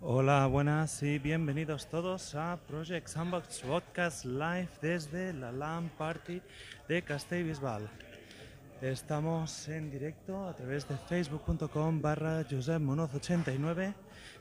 [0.00, 6.40] Hola, buenas y bienvenidos todos a Project Sandbox Podcast Live desde la LAN Party
[6.88, 7.90] de Castellbisbal.
[8.80, 13.92] Estamos en directo a través de facebook.com barra josepmonoz89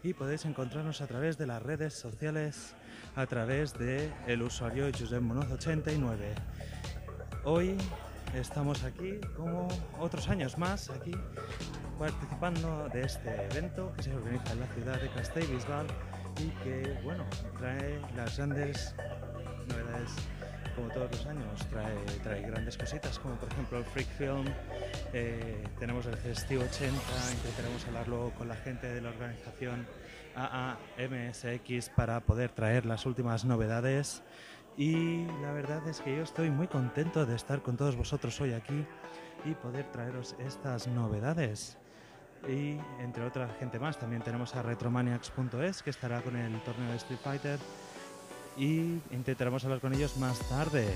[0.04, 2.76] y podéis encontrarnos a través de las redes sociales
[3.16, 6.36] a través de el usuario josepmonoz89.
[7.46, 7.76] Hoy
[8.36, 9.68] estamos aquí como
[10.00, 11.14] otros años más aquí
[11.98, 15.88] participando de este evento que se organiza en la ciudad de Castellbisbal
[16.40, 17.26] y que bueno
[17.58, 18.96] trae las grandes
[19.68, 20.12] novedades
[20.76, 24.46] como todos los años, trae, trae grandes cositas, como por ejemplo el Freak Film,
[25.12, 26.94] eh, tenemos el Festivo 80,
[27.34, 29.88] intentaremos hablarlo con la gente de la organización
[30.36, 34.22] AAMSX para poder traer las últimas novedades.
[34.78, 38.54] Y la verdad es que yo estoy muy contento de estar con todos vosotros hoy
[38.54, 38.86] aquí
[39.46, 41.80] y poder traeros estas novedades.
[42.48, 46.98] Y entre otra gente más, también tenemos a Retromaniacs.es que estará con el torneo de
[46.98, 47.60] Street Fighter
[48.58, 50.88] y intentaremos hablar con ellos más tarde.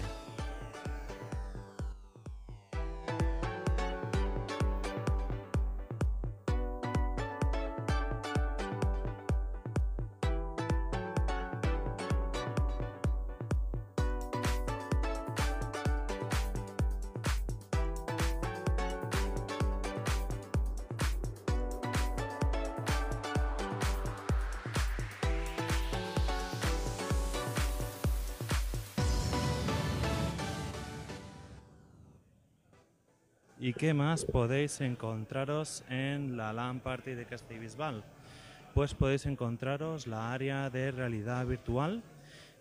[34.19, 38.03] Podéis encontraros en la LAN Party de Castellbisbal?
[38.73, 42.03] Pues podéis encontraros la área de realidad virtual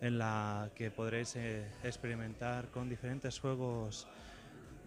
[0.00, 4.06] en la que podréis eh, experimentar con diferentes juegos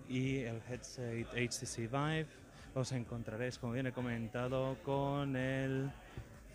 [0.07, 2.27] y el headset HTC Vive.
[2.75, 5.91] Os encontraréis, como bien he comentado, con el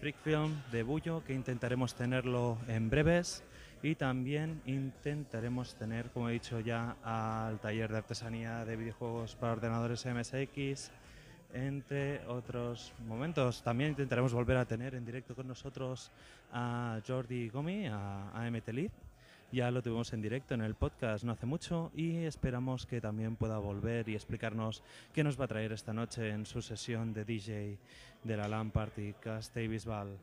[0.00, 3.42] Freak Film de Bullo, que intentaremos tenerlo en breves
[3.82, 9.52] y también intentaremos tener, como he dicho ya, al taller de artesanía de videojuegos para
[9.52, 10.90] ordenadores MSX,
[11.54, 13.62] entre otros momentos.
[13.62, 16.10] También intentaremos volver a tener en directo con nosotros
[16.52, 18.50] a Jordi Gomi, a, a
[19.52, 23.36] Ya lo tuvimos en directo en el podcast no hace mucho y esperamos que también
[23.36, 24.82] pueda volver y explicarnos
[25.14, 27.78] qué nos va a traer esta noche en su sesión de DJ
[28.24, 30.18] de la LAN Party Cast Bisbal.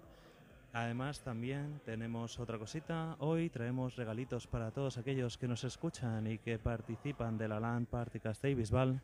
[0.75, 3.16] Además, también tenemos otra cosita.
[3.19, 7.86] Hoy traemos regalitos para todos aquellos que nos escuchan y que participan de la LAN
[7.86, 8.19] Party
[8.53, 9.02] Bisbal.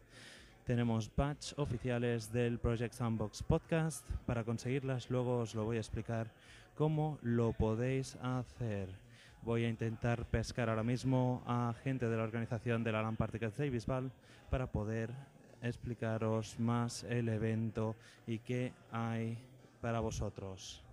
[0.66, 4.06] Tenemos batch oficiales del Project Sandbox Podcast.
[4.26, 6.30] Para conseguirlas, luego os lo voy a explicar
[6.76, 8.90] cómo lo podéis hacer.
[9.42, 13.40] Voy a intentar pescar ahora mismo a gente de la organización de la LAN Party
[13.70, 14.12] Bisbal
[14.50, 15.10] para poder
[15.62, 17.96] explicaros más el evento
[18.28, 19.38] y qué hay
[19.80, 20.84] para vosotros.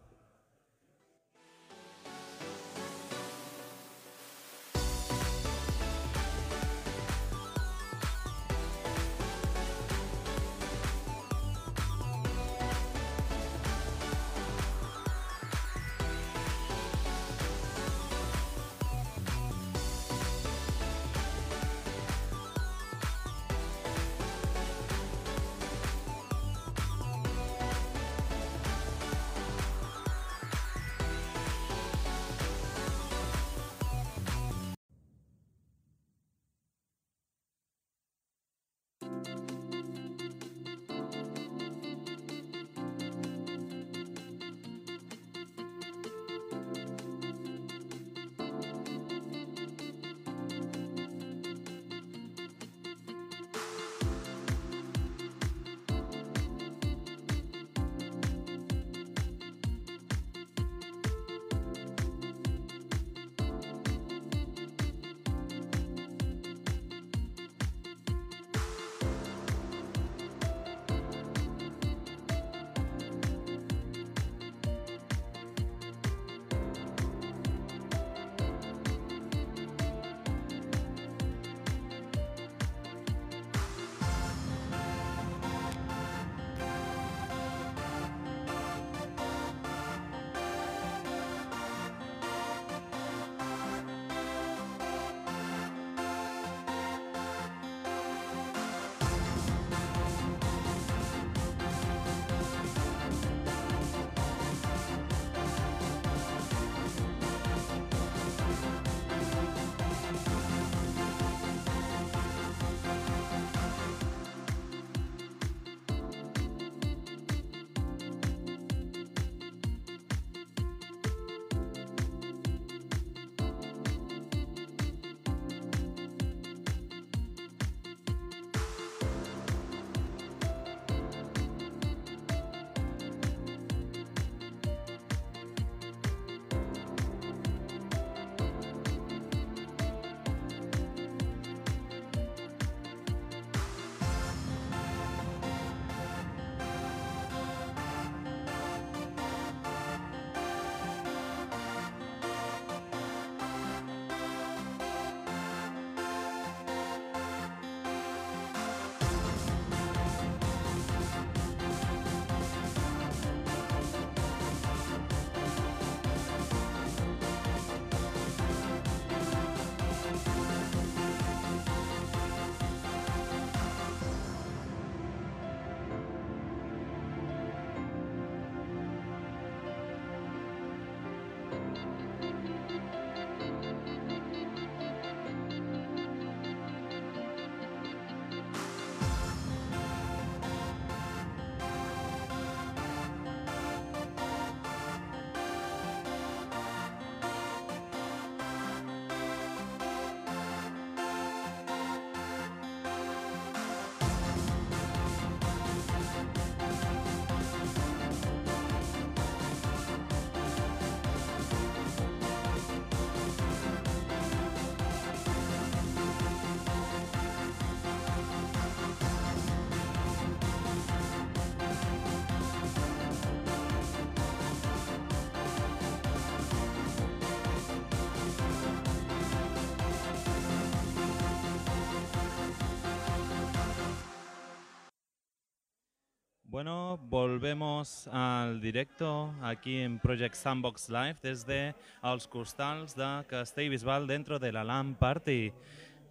[237.09, 244.53] Volvemos al directo aquí en Project Sandbox Live desde els costals de Castellbisbal dentro de
[244.53, 245.53] la LAN Party.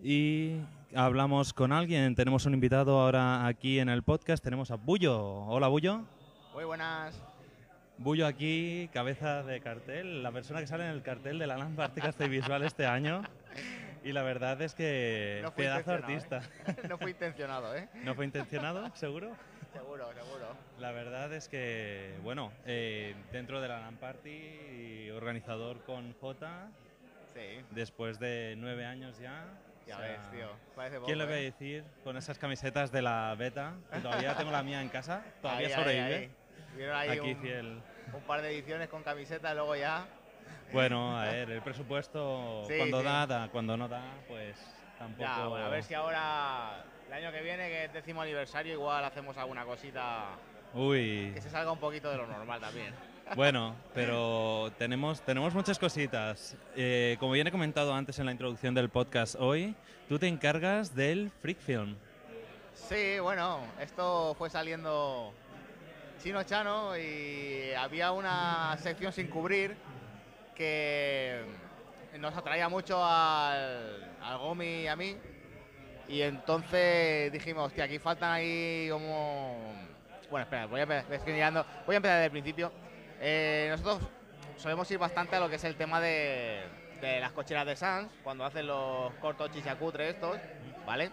[0.01, 0.57] Y
[0.95, 5.45] hablamos con alguien, tenemos un invitado ahora aquí en el podcast, tenemos a Bullo.
[5.45, 6.01] Hola Bullo.
[6.53, 7.21] Muy buenas.
[7.99, 11.75] Bullo aquí, cabeza de cartel, la persona que sale en el cartel de la LAN
[11.75, 13.21] Party Castellbisbal este año.
[14.03, 16.41] Y la verdad es que No pedazo artista.
[16.65, 16.75] ¿eh?
[16.89, 17.89] no fue intencionado, ¿eh?
[18.03, 19.35] ¿No fue intencionado, seguro?
[19.77, 20.47] Seguro, seguro.
[20.79, 26.69] La verdad es que, bueno, eh, dentro de la LAN Party, organizador con J,
[27.33, 29.45] Sí, después de nueve años ya.
[29.85, 30.47] ya o sea, ves, tío.
[30.75, 31.43] Parece ¿Quién le va a ¿eh?
[31.43, 33.73] decir con esas camisetas de la beta?
[33.91, 36.31] Que todavía tengo la mía en casa, todavía Ahí, sobrevive.
[36.93, 37.09] ahí.
[37.09, 37.81] Aquí un, fiel.
[38.13, 40.07] un par de ediciones con camiseta y luego ya.
[40.73, 43.05] Bueno, a ver, el presupuesto Sí, cuando sí.
[43.05, 44.57] da, da, cuando no da, pues
[44.97, 45.23] tampoco.
[45.23, 49.03] Ya, bueno, a ver si ahora, el año que viene, que es décimo aniversario, igual
[49.03, 50.25] hacemos alguna cosita
[50.73, 52.93] Uy, que se salga un poquito de lo normal también.
[53.35, 56.55] Bueno, pero tenemos, tenemos muchas cositas.
[56.77, 59.75] Eh, como bien he comentado antes en la introducción del podcast hoy,
[60.07, 61.97] tú te encargas del Freak Film.
[62.73, 65.33] Sí, bueno, esto fue saliendo
[66.23, 69.75] chino chano y había una sección sin cubrir
[70.55, 71.43] que
[72.17, 75.17] nos atraía mucho al, al Gomi y a mí.
[76.07, 79.73] Y entonces dijimos, hostia, aquí faltan ahí como...
[80.29, 80.85] Bueno, espera, voy a,
[81.25, 82.71] mirando- voy a empezar desde el principio.
[83.19, 83.99] Eh, nosotros
[84.55, 86.67] solemos ir bastante a lo que es el tema de,
[87.01, 90.41] las cocheras de Sans, cuando hacen los cortos chichacutres estos,
[90.85, 91.11] ¿vale?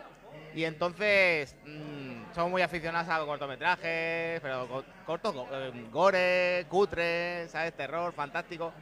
[0.52, 7.74] Y entonces mm, somos muy aficionados a cortometrajes, pero co- cortos, eh, gore, cutre, ¿sabes?
[7.74, 8.72] Terror, fantástico.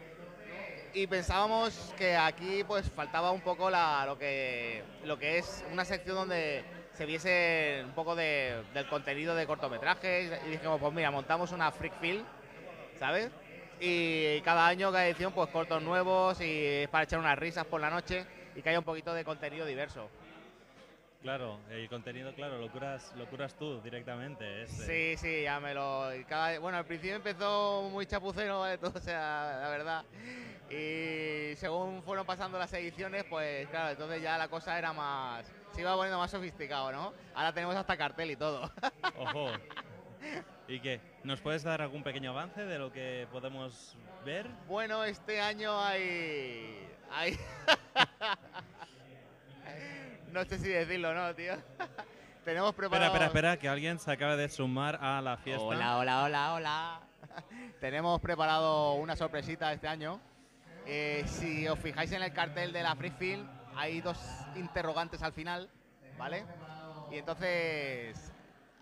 [0.95, 5.85] Y pensábamos que aquí pues faltaba un poco la, lo, que, lo que es una
[5.87, 10.39] sección donde se viese un poco de- del contenido de cortometrajes.
[10.47, 12.23] Y dijimos, pues mira, montamos una freak film,
[12.99, 13.31] ¿sabes?
[13.81, 17.81] Y cada año, cada edición, pues cortos nuevos y es para echar unas risas por
[17.81, 20.09] la noche y que haya un poquito de contenido diverso.
[21.23, 24.67] Claro, el contenido, claro, lo curas, lo curas tú directamente.
[24.67, 26.09] Sí, sí, ya me lo.
[26.29, 28.77] cada- bueno, al principio empezó muy chapucero, ¿vale?
[28.79, 30.05] Todo, o sea, la verdad.
[30.69, 35.47] Y según fueron pasando las ediciones, pues claro, entonces ya la cosa era más.
[35.73, 37.13] Se iba poniendo más sofisticado, ¿no?
[37.35, 38.69] Ahora tenemos hasta cartel y todo.
[39.17, 39.53] Ojo.
[40.67, 41.01] ¿Y qué?
[41.23, 44.49] ¿Nos puedes dar algún pequeño avance de lo que podemos ver?
[44.67, 46.89] bueno, este año hay.
[47.13, 47.39] hay.
[50.33, 51.55] no sé si decirlo, ¿no, tío?
[52.45, 53.07] tenemos Espera, preparado.
[53.13, 55.63] espera, espera, que alguien se acaba de sumar a la fiesta.
[55.63, 57.01] Hola, hola, hola, hola.
[57.81, 60.21] Tenemos preparado una sorpresita este año.
[60.87, 64.19] Eh, si os fijáis en el cartel de la Free Film, hay dos
[64.57, 65.71] interrogantes al final,
[66.19, 66.45] ¿vale?
[67.11, 68.33] Y entonces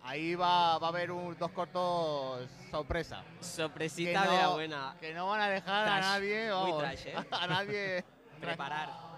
[0.02, 3.22] ahí va, va a haber un- dos cortos sorpresa.
[3.40, 4.96] Sorpresita de la buena.
[4.98, 7.14] Que no van a dejar a nadie, muy vamos, trash, ¿eh?
[7.30, 8.04] a nadie.
[8.40, 9.09] Preparar.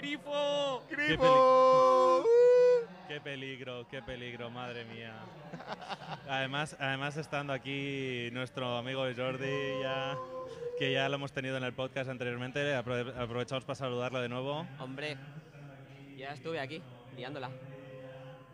[0.00, 0.82] ¡Grifo!
[0.90, 2.24] ¡Grifo!
[3.06, 5.12] Qué peligro, qué peligro, madre mía.
[6.28, 10.16] Además, además estando aquí nuestro amigo Jordi, ya,
[10.78, 14.66] que ya lo hemos tenido en el podcast anteriormente, aprove- aprovechamos para saludarlo de nuevo.
[14.78, 15.18] Hombre,
[16.16, 16.80] ya estuve aquí,
[17.16, 17.50] liándola.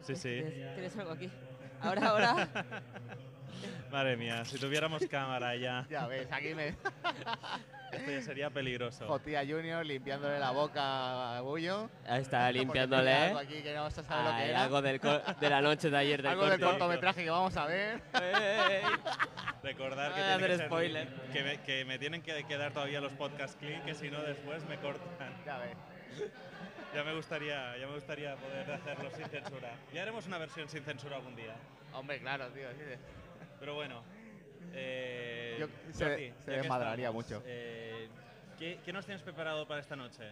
[0.00, 0.42] Sí, sí.
[0.42, 1.30] ¿Tienes, tienes algo aquí?
[1.80, 2.48] Ahora, ahora.
[3.90, 6.68] Madre mía, si tuviéramos cámara ya, Ya ves, aquí me.
[7.92, 9.06] esto ya sería peligroso.
[9.06, 11.88] Jotía Junior limpiándole la boca a Bullo.
[12.06, 13.04] Ahí está limpiándole.
[13.10, 14.62] tenía Algo aquí que no se sabe lo que Ay, era.
[14.64, 15.00] algo del
[15.40, 16.70] de la noche de ayer del Algo del corto.
[16.78, 18.02] cortometraje que vamos a ver.
[18.14, 18.82] ¡Ey!
[19.62, 21.08] Recordar que, Voy a tiene que, hacer ser- spoiler.
[21.32, 24.64] que, me, que me tienen que quedar todavía los podcast clean, que si no después
[24.68, 25.32] me cortan.
[25.44, 25.76] Ya ves.
[26.94, 29.70] Ya me gustaría, ya me gustaría poder hacerlo sin censura.
[29.92, 31.54] Ya haremos una versión sin censura algún día.
[31.92, 32.68] Hombre, claro, tío.
[32.72, 32.94] sí, sí.
[33.60, 34.02] Pero bueno,
[34.72, 37.42] eh, Yo- se- Jordi, se desmadraría mucho.
[37.46, 38.08] eh,
[38.58, 40.24] ¿qué, qué nos tienes preparado para esta noche?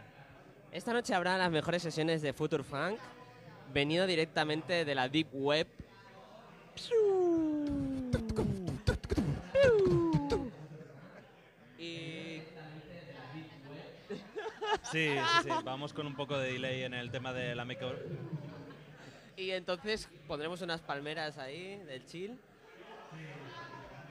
[0.73, 2.99] Esta noche habrá las mejores sesiones de Future Funk,
[3.73, 5.69] venido directamente de la Deep Web.
[11.79, 12.41] Y
[14.93, 15.49] Sí, sí, sí.
[15.65, 17.95] Vamos con un poco de delay en el tema de la micro.
[19.37, 22.39] Y entonces pondremos unas palmeras ahí del chill.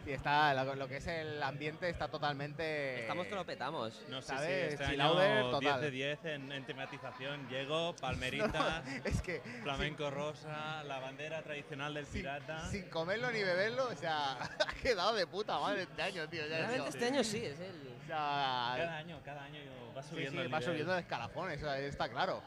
[0.06, 3.00] Sí, está, lo, lo que es el ambiente está totalmente.
[3.04, 4.02] Estamos que lo petamos.
[4.10, 4.68] No sé ¿Sabes?
[4.68, 5.82] si este año outer 10 total.
[5.82, 7.48] de 10 en, en tematización.
[7.48, 9.40] Llego, palmeritas, Es que.
[9.62, 12.68] flamenco rosa, la bandera tradicional del Sin, pirata.
[12.70, 14.34] sin comerlo ni beberlo, o sea,
[14.68, 16.46] ha quedado de puta madre este año, tío.
[16.48, 17.94] Ya Realmente este año sí, es el...
[18.04, 19.62] O sea, Cada año, cada año
[19.96, 20.64] va sí, subiendo sí, el va nivel.
[20.74, 22.44] subiendo de escalafones, o sea, está claro.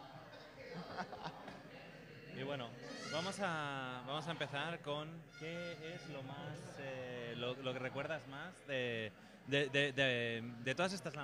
[2.38, 2.68] Y bueno,
[3.12, 5.08] Vamos a, vamos a empezar con
[5.38, 9.12] qué es lo más, eh, lo, lo que recuerdas más de,
[9.46, 11.14] de, de- de- todas estas.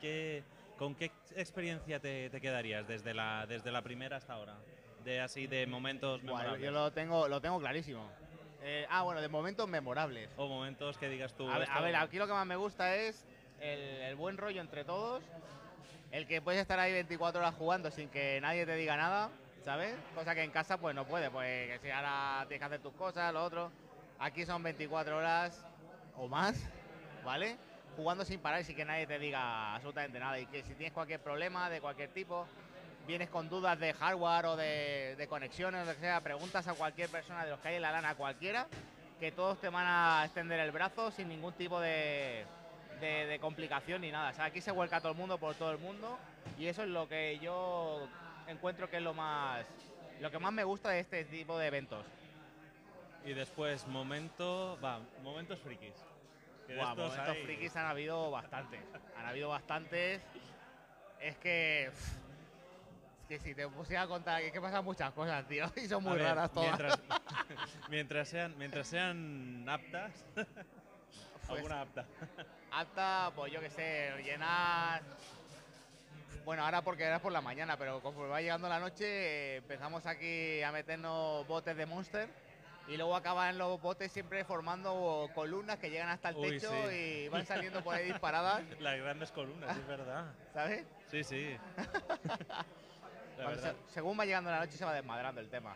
[0.00, 0.42] ¿Qué-
[0.78, 4.56] ¿Con qué experiencia te, te quedarías desde la, desde la primera hasta ahora?
[5.04, 6.62] De así, de momentos memorables.
[6.62, 8.10] yo lo tengo, lo tengo clarísimo.
[8.62, 10.28] Eh, ah, bueno, de momentos memorables.
[10.36, 11.48] O momentos que digas tú.
[11.50, 13.24] A ver, a ver, aquí lo que más me gusta es
[13.60, 15.22] el, el buen rollo entre todos,
[16.10, 19.30] el que puedes estar ahí 24 horas jugando sin que nadie te diga nada,
[19.66, 19.96] ¿sabes?
[20.14, 22.94] Cosa que en casa pues no puede, pues que si ahora tienes que hacer tus
[22.94, 23.72] cosas, lo otro.
[24.20, 25.66] Aquí son 24 horas
[26.16, 26.56] o más,
[27.24, 27.56] ¿vale?
[27.96, 30.38] Jugando sin parar y sin que nadie te diga absolutamente nada.
[30.38, 32.46] Y que si tienes cualquier problema de cualquier tipo,
[33.08, 37.08] vienes con dudas de hardware o de, conexiones, o lo que sea, preguntas a cualquier
[37.10, 38.68] persona de los que hay en la lana, cualquiera,
[39.18, 42.44] que todos te van a extender el brazo sin ningún tipo de,
[43.00, 44.30] de- de complicación ni nada.
[44.30, 46.18] O sea, aquí se vuelca todo el mundo por todo el mundo
[46.56, 48.08] y eso es lo que yo
[48.48, 49.64] encuentro que es lo más
[50.20, 52.04] lo que más me gusta de este tipo de eventos.
[53.24, 54.78] Y después, momento.
[54.82, 55.94] Va, momentos frikis.
[56.68, 58.80] Estos momentos hay- frikis han habido bastantes.
[59.16, 60.22] Han habido bastantes.
[61.20, 61.86] Es que.
[61.86, 65.66] Es que si te pusiera a contar, es que pasan muchas cosas, tío.
[65.76, 66.68] Y son muy ver, raras todas.
[66.78, 67.00] Mientras,
[67.90, 70.12] mientras, sean, mientras sean aptas.
[70.34, 70.46] Pues-
[71.48, 72.06] alguna apta.
[72.70, 75.02] Hasta, pues yo que sé, llenar.
[76.46, 80.06] Bueno, ahora porque era por la mañana, pero conforme va llegando la noche, eh, empezamos
[80.06, 82.28] aquí a meternos botes de Monster.
[82.86, 86.94] Y luego acaban los botes siempre formando columnas que llegan hasta el Uy, techo sí.
[87.24, 90.26] y van saliendo por ahí disparadas, Las grandes columnas, es verdad.
[90.54, 90.86] ¿sabes?
[91.10, 91.56] Sí, sí.
[93.60, 95.74] Se- según va llegando la noche se va desmadrando el tema.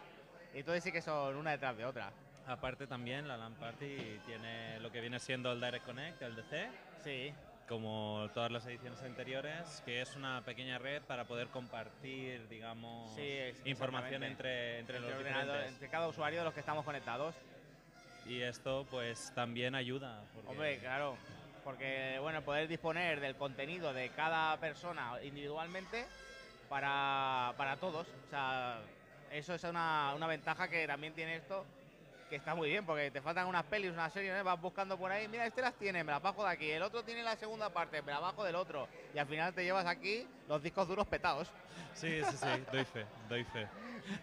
[0.55, 2.13] Y entonces sí que son una detrás de otra.
[2.47, 6.69] Aparte también la LAN Party tiene lo que viene siendo el Direct Connect, el DC,
[7.03, 7.35] Sí,
[7.71, 13.39] como todas las ediciones anteriores, que es una pequeña red para poder compartir, digamos, Sí,
[13.65, 15.69] información entre, entre, entre, los diferentes.
[15.69, 17.33] entre cada usuario de los que estamos conectados.
[18.27, 20.21] Y esto pues también ayuda.
[20.35, 21.17] porque- Hombre, claro,
[21.63, 26.07] porque bueno, poder disponer del contenido de cada persona individualmente
[26.69, 28.09] para, para todos.
[28.27, 28.81] O sea,
[29.31, 31.65] eso es una, una ventaja que también tiene esto,
[32.31, 34.43] que está muy bien, porque te faltan unas pelis, unas series, ¿eh?
[34.43, 37.03] vas buscando por ahí, mira, este las tiene, me las bajo de aquí, el otro
[37.03, 40.29] tiene la segunda parte, me la bajo del otro, y al final te llevas aquí
[40.49, 41.53] los discos duros petados.
[41.93, 43.67] Sí, sí, sí, doy fe, doy fe.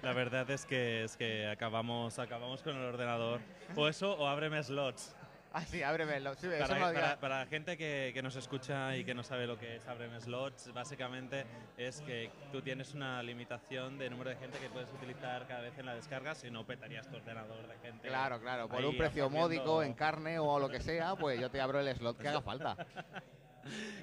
[0.01, 3.41] La verdad es que es que acabamos acabamos con el ordenador.
[3.75, 5.16] O eso o ábreme slots.
[5.57, 9.15] Así, ábreme, lo- sí, Para, para- para la gente que, que nos escucha y que
[9.15, 11.45] no sabe lo que es ábreme slots, básicamente
[11.77, 15.75] es que tú tienes una limitación de número de gente que puedes utilizar cada vez
[15.79, 18.07] en la descarga, si no petarías tu ordenador de gente.
[18.07, 21.59] Claro, claro, por un precio módico, en carne o lo que sea, pues yo te
[21.59, 22.77] abro el slot que haga falta.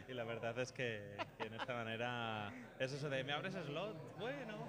[0.08, 3.96] Y la verdad es que, que en esta manera es eso de, ¿me abres slot?
[4.18, 4.68] Bueno.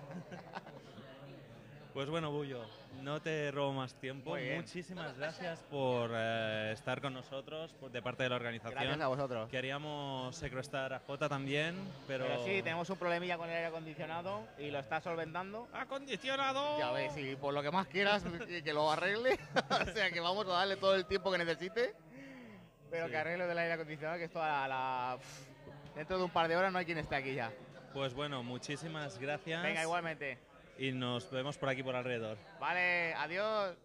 [1.95, 2.61] Pues bueno, Bullo,
[3.03, 4.35] no te robo más tiempo.
[4.57, 8.77] Muchísimas gracias por eh, estar con nosotros por- de parte de la organización.
[8.83, 9.49] Gracias a vosotros.
[9.49, 11.73] Queríamos secuestrar a Jota también,
[12.05, 12.25] pero...
[12.25, 15.69] Pero sí, tenemos un problemilla con el aire acondicionado y lo está solventando.
[15.71, 16.77] ¡Acondicionado!
[16.79, 19.39] Ya ves, y por lo que más quieras que, que lo arregle.
[19.69, 21.95] o sea que vamos a darle todo el tiempo que necesite.
[22.91, 23.11] Pero Sí.
[23.11, 25.17] que arregle del aire acondicionado, que esto a la, la-
[25.95, 27.53] Dentro de un par de horas no hay quien esté aquí ya.
[27.93, 29.63] Pues bueno, muchísimas gracias.
[29.63, 30.37] Venga, igualmente.
[30.77, 32.37] Y nos vemos por aquí por alrededor.
[32.59, 33.75] Vale, adiós.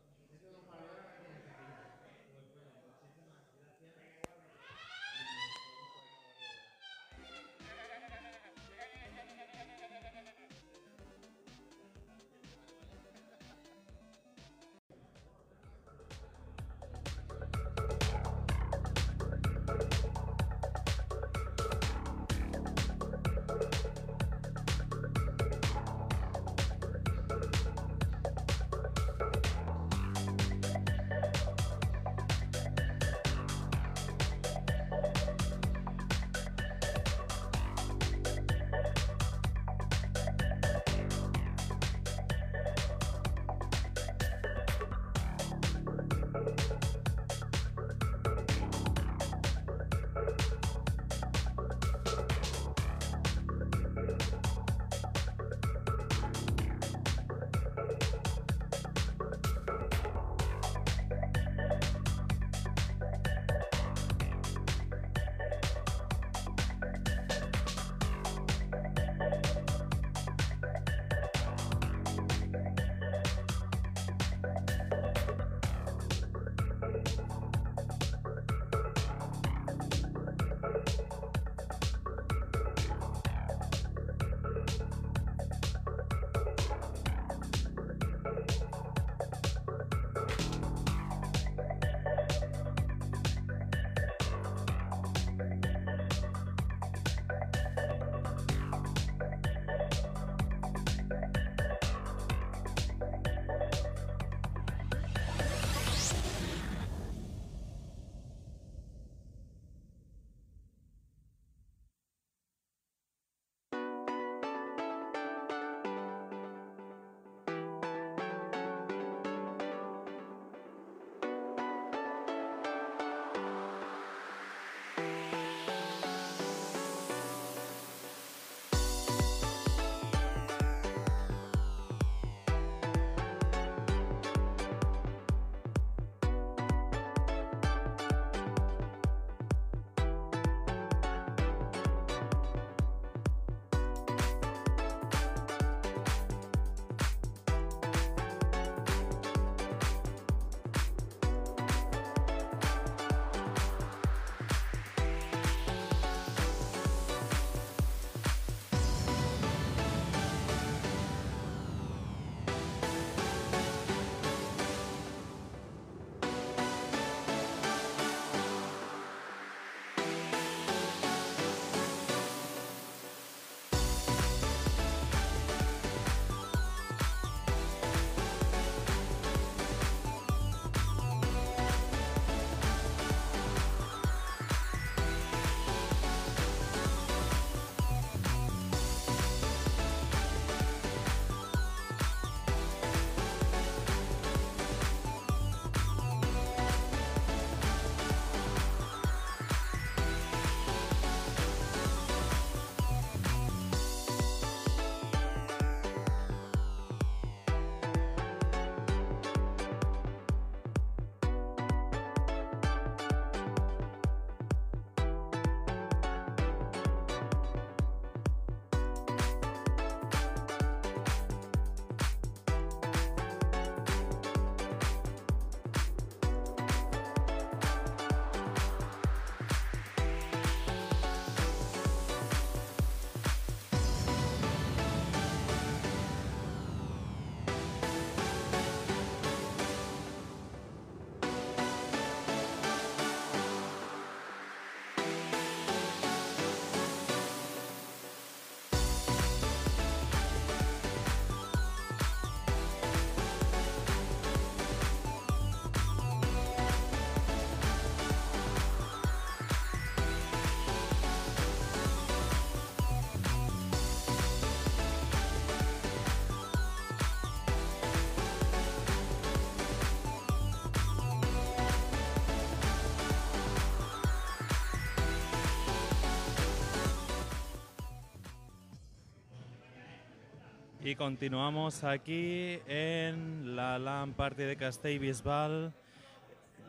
[281.00, 285.72] Continuamos aquí en la LAN Party de Castellbisbal,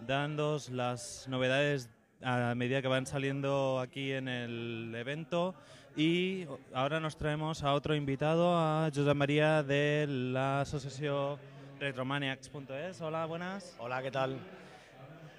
[0.08, 1.90] dándos las novedades
[2.24, 5.54] a medida que van saliendo aquí en el evento.
[5.98, 11.38] Y ahora nos traemos a otro invitado, a Josep María de la asociación
[11.82, 13.02] Retromaniacs.es.
[13.02, 13.76] Hola, buenas.
[13.80, 14.40] Hola, ¿qué tal?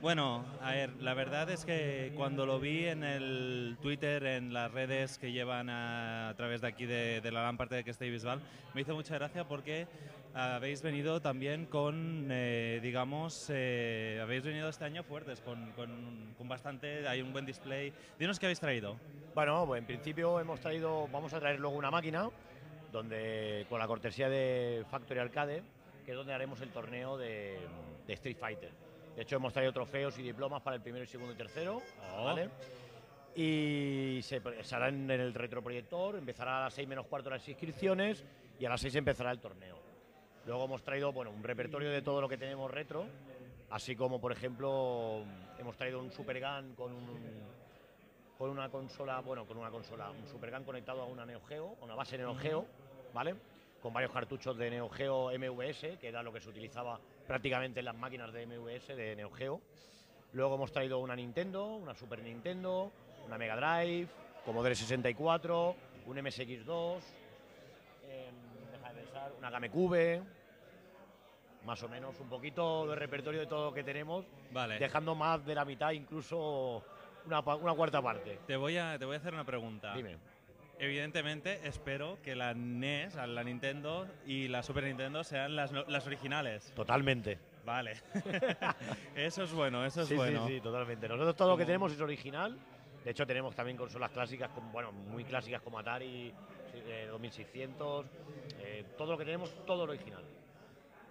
[0.03, 4.69] Bueno, a ver, la verdad es que cuando lo vi en el Twitter, en las
[4.73, 8.41] redes que llevan a, través de aquí de, la lámpara de que esté visual,
[8.75, 9.87] me hizo mucha gracia porque
[10.35, 16.49] habéis venido también con, eh, digamos, eh, habéis venido este año fuertes, con, con, con,
[16.49, 17.93] bastante, hay un buen display.
[18.19, 18.97] Dinos qué habéis traído.
[19.37, 22.29] Bueno, pues en principio hemos traído, vamos a traer luego una máquina,
[22.91, 25.63] donde con la cortesía de Factory Arcade,
[26.05, 27.57] que es donde haremos el torneo de,
[28.05, 28.92] de Street Fighter.
[29.17, 31.83] De hecho, hemos traído trofeos y diplomas para el primero, segundo y tercero.
[32.15, 32.25] Oh.
[32.25, 32.49] ¿vale?
[33.35, 38.25] Y se, se, hará en el retroproyector, empezará a las 6 menos cuarto las inscripciones
[38.59, 39.79] y a las 6 empezará el torneo.
[40.47, 43.07] Luego hemos traído bueno, un repertorio de todo lo que tenemos retro,
[43.71, 45.25] así como, por ejemplo,
[45.59, 47.07] hemos traído un Super Gun con, un,
[48.37, 51.77] con una consola, bueno, con una consola, un Super Gun conectado a una Neo Geo,
[51.81, 52.67] a una base Neo Geo,
[53.15, 53.37] ¿vale?
[53.81, 57.87] Con varios cartuchos de Neo Geo MVS, que era lo que se utilizaba prácticamente en
[57.87, 59.61] las máquinas de MVS de Neo Geo.
[60.33, 62.91] Luego hemos traído una Nintendo, una Super Nintendo,
[63.27, 64.09] una Mega Drive,
[64.45, 67.01] Commodore 64, un MSX2,
[68.05, 68.31] eh,
[68.73, 70.23] deja de pensar, una GameCube,
[71.65, 74.79] más o menos un poquito de repertorio de todo lo que tenemos, vale.
[74.79, 76.83] dejando más de la mitad, incluso
[77.27, 78.41] una, una, cuarta parte.
[78.47, 79.95] Te voy, a, te voy a hacer una pregunta.
[79.95, 80.32] Dime.
[80.83, 86.73] Evidentemente, espero que la NES, la Nintendo y la Super Nintendo sean las, las originales.
[86.75, 87.39] Totalmente.
[87.65, 87.93] Vale.
[89.15, 90.45] eso es bueno, eso es sí, bueno.
[90.45, 91.07] Sí, sí, totalmente.
[91.09, 92.59] Nosotros todo lo que tenemos es original.
[93.05, 96.35] De hecho, tenemos también consolas clásicas, como, bueno, muy clásicas como Atari
[96.75, 98.07] eh, 2600.
[98.59, 100.25] Eh, todo lo que tenemos, todo lo original.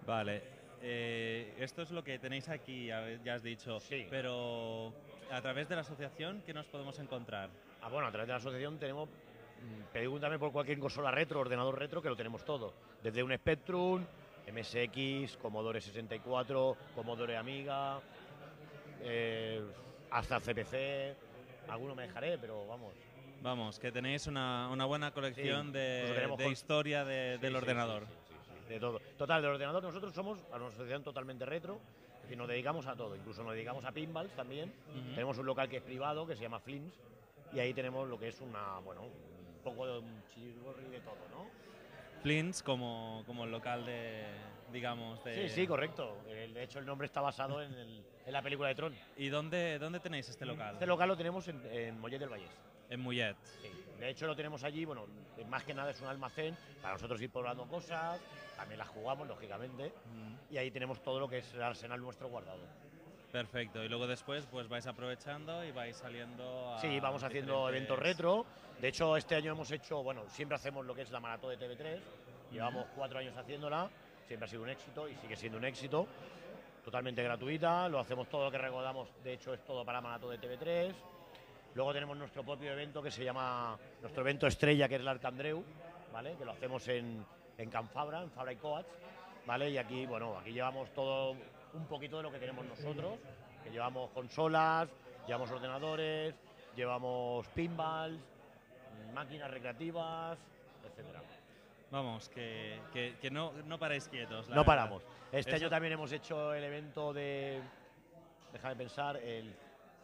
[0.06, 0.42] Vale.
[0.82, 3.80] Eh, esto es lo que tenéis aquí, ya has dicho.
[3.80, 4.06] Sí.
[4.10, 4.92] Pero
[5.30, 7.48] a través de la asociación, ¿qué nos podemos encontrar?
[7.80, 9.08] Ah, bueno, a través de la asociación tenemos
[9.92, 12.72] pregúntame por cualquier consola retro, ordenador retro, que lo tenemos todo.
[13.02, 14.04] Desde un Spectrum,
[14.52, 18.00] MSX, Commodore 64, Commodore Amiga,
[19.02, 19.62] eh,
[20.10, 21.14] hasta CPC.
[21.68, 22.94] Alguno me dejaré, pero vamos.
[23.42, 27.56] Vamos, que tenéis una, una buena colección sí, de, de historia de, sí, del sí,
[27.56, 28.04] ordenador.
[28.68, 29.00] de todo.
[29.18, 31.80] Total, del ordenador nosotros somos a una asociación totalmente retro,
[32.22, 33.16] decir, nos dedicamos a todo.
[33.16, 34.72] Incluso nos dedicamos a pinballs también.
[34.88, 35.14] Uh -huh.
[35.14, 36.94] Tenemos un local que es privado, que se llama Flims,
[37.52, 39.02] y ahí tenemos lo que es una, bueno,
[39.62, 41.46] poco de un chirigorri de todo, ¿no?
[42.22, 44.24] Flint's como, como el local de,
[44.72, 45.48] digamos, de...
[45.48, 46.18] Sí, sí, correcto.
[46.26, 48.94] De hecho, el nombre está basado en, el, en la película de Tron.
[49.16, 50.74] ¿Y dónde, dónde tenéis este local?
[50.74, 52.50] Este local lo tenemos en, en Mollet del Vallés.
[52.90, 53.36] En Mollet.
[53.42, 53.68] Sí.
[53.98, 55.06] De hecho, lo tenemos allí, bueno,
[55.48, 58.20] más que nada es un almacén para nosotros ir probando cosas,
[58.56, 60.52] también las jugamos, lógicamente, Mm.
[60.54, 62.60] y ahí tenemos todo lo que es el arsenal nuestro guardado.
[63.32, 63.82] Perfecto.
[63.82, 67.98] Y luego después pues vais aprovechando y vais saliendo a Sí, vamos haciendo diferentes- eventos
[67.98, 68.46] retro.
[68.80, 71.56] De hecho, este año hemos hecho, bueno, siempre hacemos lo que es la maratón de
[71.58, 72.00] TV3.
[72.52, 73.88] Llevamos cuatro años haciéndola,
[74.26, 76.06] siempre ha sido un éxito y sigue siendo un éxito.
[76.84, 80.38] Totalmente gratuita, lo hacemos todo lo que recordamos, de hecho es todo para maratón de
[80.38, 80.92] TV3.
[81.74, 85.64] Luego tenemos nuestro propio evento que se llama, nuestro evento estrella, que es el Arcandreu,
[86.12, 86.34] ¿vale?
[86.36, 87.24] Que lo hacemos en,
[87.56, 88.88] en Can Fabra, en Fabra y Coats,
[89.46, 89.70] ¿vale?
[89.70, 91.34] Y aquí, bueno, aquí llevamos todo
[91.74, 93.18] un poquito de lo que tenemos nosotros,
[93.64, 94.88] que llevamos consolas,
[95.26, 96.34] llevamos ordenadores,
[96.76, 98.20] llevamos pinballs,
[99.14, 100.38] máquinas recreativas,
[100.88, 101.20] etcétera.
[101.90, 104.46] Vamos, que, que, que no, no paráis quietos.
[104.48, 104.66] No verdad.
[104.66, 105.02] paramos.
[105.30, 107.60] Este Eso- año también hemos hecho el evento de,
[108.52, 109.54] déjame pensar, el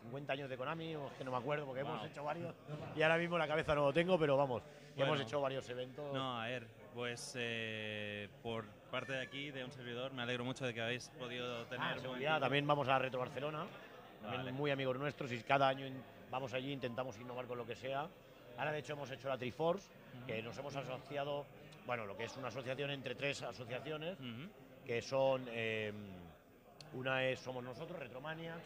[0.02, 1.92] 50 años de Konami, o es que no me acuerdo porque Wow.
[1.94, 2.54] hemos hecho varios
[2.94, 4.62] y ahora mismo la cabeza no lo tengo, pero vamos,
[4.96, 5.14] Bueno.
[5.14, 6.12] hemos hecho varios eventos.
[6.14, 10.66] No, a ver, pues eh, por parte de aquí, de un servidor, me alegro mucho
[10.66, 11.86] de que habéis podido tener...
[11.86, 13.66] Ah, buen seguridad, también vamos a Retro Barcelona,
[14.20, 14.52] también Vale.
[14.52, 15.86] muy amigos nuestros y cada año
[16.30, 18.08] vamos allí, intentamos innovar con lo que sea.
[18.56, 19.88] Ahora de hecho hemos hecho la Triforce,
[20.26, 21.46] que nos hemos asociado,
[21.86, 24.16] bueno, lo que es una asociación entre tres asociaciones,
[24.84, 25.92] que son, eh,
[26.94, 28.64] una es Somos Nosotros, Retromaniacs,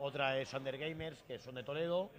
[0.00, 2.10] otra es Under Gamers, que son de Toledo,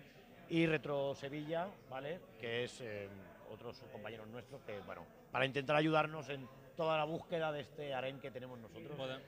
[0.49, 2.19] y Retro Sevilla, ¿vale?
[2.39, 3.09] Que es eh,
[3.51, 8.19] otros compañeros nuestros que, bueno, para intentar ayudarnos en toda la búsqueda de este harén
[8.19, 8.91] que tenemos nosotros.
[8.99, 9.19] ¿eh?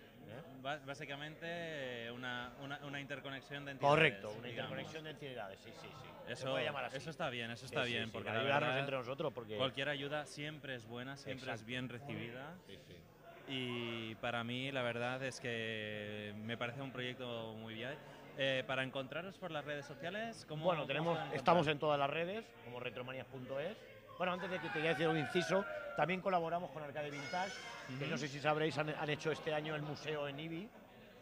[0.85, 1.45] Básicamente
[2.07, 3.95] eh, una, una, una interconexión de entidades.
[3.95, 4.71] Correcto, una digamos.
[4.71, 6.31] interconexión de entidades, sí, sí, sí.
[6.31, 6.97] Eso, puede llamar así.
[6.97, 9.57] eso está bien, eso está sí, bien, sí, porque para ayudarnos verdad, entre nosotros, porque
[9.57, 11.65] cualquier ayuda siempre es buena, siempre es Exacto.
[11.67, 12.55] bien recibida.
[12.65, 12.95] Sí, sí.
[13.47, 17.95] Y para mí la verdad es que me parece un proyecto muy bien.
[18.37, 22.43] Eh, para encontraros por las redes sociales, ¿cómo Bueno, tenemos, estamos en todas las redes,
[22.65, 23.77] como retromanias.es,
[24.17, 27.51] Bueno, antes de que te voy a decir un inciso, también colaboramos con Arcade Vintage,
[27.99, 30.69] que no sé si sabréis, han, han hecho este año el museo en IBI,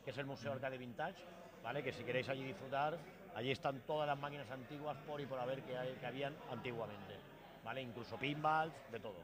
[0.06, 1.16] que es el Museo Arcade Vintage,
[1.64, 1.82] ¿vale?
[1.82, 2.98] Que si queréis allí disfrutar,
[3.36, 7.16] allí están todas las máquinas antiguas por y por haber que, hay- que habían antiguamente,
[7.64, 7.82] ¿vale?
[7.82, 9.16] Incluso pinballs, de todo.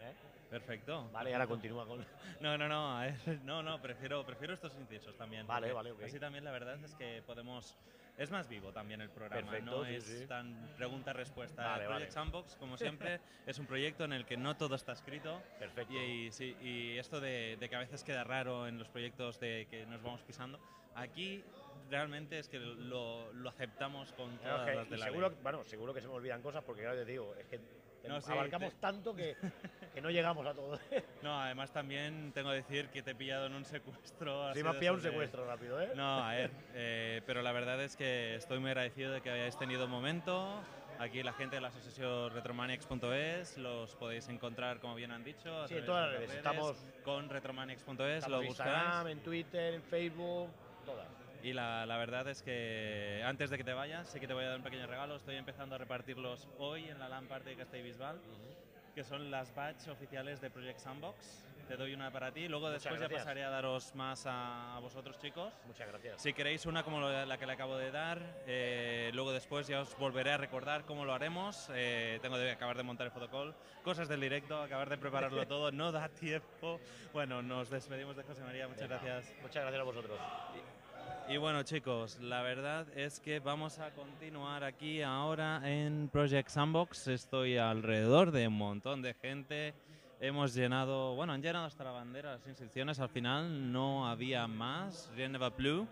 [0.00, 0.12] ¿eh?
[0.50, 1.08] Perfecto.
[1.12, 2.04] Vale, ahora continúa con...
[2.40, 3.00] No, no, no,
[3.42, 5.46] no, no, prefiero, prefiero estos incisos también.
[5.46, 6.02] Vale, vale, ok.
[6.02, 7.74] Así también la verdad es que podemos...
[8.16, 10.26] Es más vivo también el programa, Perfecto, no sí, es sí.
[10.26, 11.62] tan pregunta-respuesta.
[11.64, 12.12] Vale, el Project vale.
[12.12, 15.42] Sandbox, como siempre, es un proyecto en el que no todo está escrito.
[15.58, 15.92] Perfecto.
[15.92, 19.40] Y, y sí, y esto de, de que a veces queda raro en los proyectos
[19.40, 20.60] de que nos vamos pisando,
[20.94, 21.42] aquí
[21.90, 25.38] realmente es que lo, lo aceptamos con Claro, todas las de la seguro, ley.
[25.42, 27.58] bueno, seguro que se me olvidan cosas porque ahora te digo, es que
[28.08, 29.36] No, abarcamos te- tanto que,
[29.94, 30.78] que no llegamos a todo.
[31.22, 34.52] No, además también tengo que decir que te he pillado en un secuestro.
[34.52, 35.92] Sí, me has pillado un secuestro rápido, ¿eh?
[35.94, 39.56] No, a ver, eh, pero la verdad es que estoy muy agradecido de que hayáis
[39.56, 40.60] tenido un momento.
[40.98, 45.76] Aquí la gente de la asociación retromaniacs.es los podéis encontrar, como bien han dicho, Sí,
[45.78, 46.34] en todas las redes.
[46.36, 48.70] Estamos- con retromaniacs.es, lo en buscáis.
[48.70, 50.50] Instagram, en Twitter, en Facebook,
[50.84, 51.08] todas.
[51.42, 54.44] Y la, la verdad es que antes de que te vayas, sí que te voy
[54.44, 55.16] a dar un pequeño regalo.
[55.16, 58.18] Estoy empezando a repartirlos hoy en la LAN Party de Castellbisbal,
[58.94, 61.44] que son las badge oficiales de Project Sandbox.
[61.66, 62.46] Te doy una para ti.
[62.46, 63.22] Luego Muchas después ya gracias.
[63.22, 65.52] pasaré a daros más a, a vosotros, chicos.
[65.66, 66.20] Muchas gracias.
[66.20, 69.96] Si queréis una como la que le acabo de dar, eh, luego después ya os
[69.96, 71.70] volveré a recordar cómo lo haremos.
[71.74, 75.72] Eh, tengo que acabar de montar el fotocall, cosas del directo, acabar de prepararlo todo,
[75.72, 76.80] no da tiempo.
[77.14, 79.34] Bueno, nos despedimos de José María, muchas Venga, gracias.
[79.40, 80.18] Muchas gracias a vosotros.
[81.26, 87.08] Y bueno chicos, la verdad es que vamos a continuar aquí ahora en Project Sandbox.
[87.08, 89.72] Estoy alrededor de un montón de gente.
[90.20, 93.00] Hemos llenado, bueno, han llenado hasta la bandera las inscripciones.
[93.00, 95.10] Al final no había más.
[95.16, 95.88] Rien ne va plus.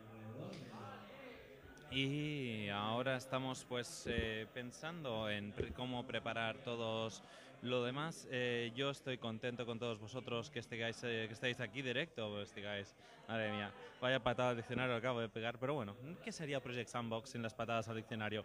[1.91, 7.23] Y ahora estamos pues eh, pensando en cómo preparar todos
[7.63, 8.27] lo demás.
[8.31, 12.43] Eh, yo estoy contento con todos vosotros que estéis, eh, que aquí directo.
[12.43, 12.95] Estéis.
[13.29, 15.59] Madre mía, vaya patada al diccionario acabo de pegar.
[15.59, 18.45] Pero bueno, ¿qué sería Project Sandbox sin las patadas al diccionario?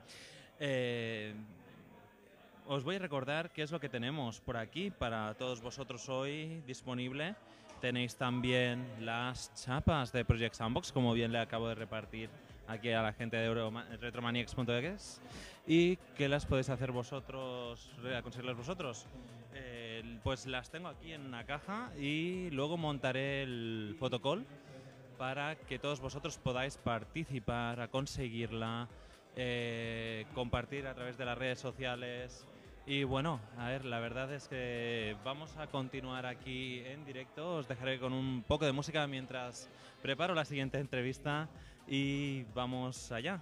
[0.59, 1.33] Eh,
[2.67, 6.61] os voy a recordar qué es lo que tenemos por aquí para todos vosotros hoy
[6.67, 7.35] disponible.
[7.81, 12.29] Tenéis también las chapas de Project Sandbox, como bien le acabo de repartir
[12.67, 15.21] aquí a la gente de retromaniacs.es
[15.65, 19.07] y que las podéis hacer vosotros, eh, conseguirlas vosotros.
[19.53, 24.45] Eh, pues las tengo aquí en una caja y luego montaré el fotocall
[25.17, 28.87] para que todos vosotros podáis participar, a conseguirla,
[29.35, 32.45] eh, compartir a través de las redes sociales.
[32.85, 37.55] Y bueno, a ver, la verdad es que vamos a continuar aquí en directo.
[37.55, 39.69] Os dejaré con un poco de música mientras
[40.01, 41.49] preparo la siguiente entrevista
[41.87, 43.41] y vamos allá.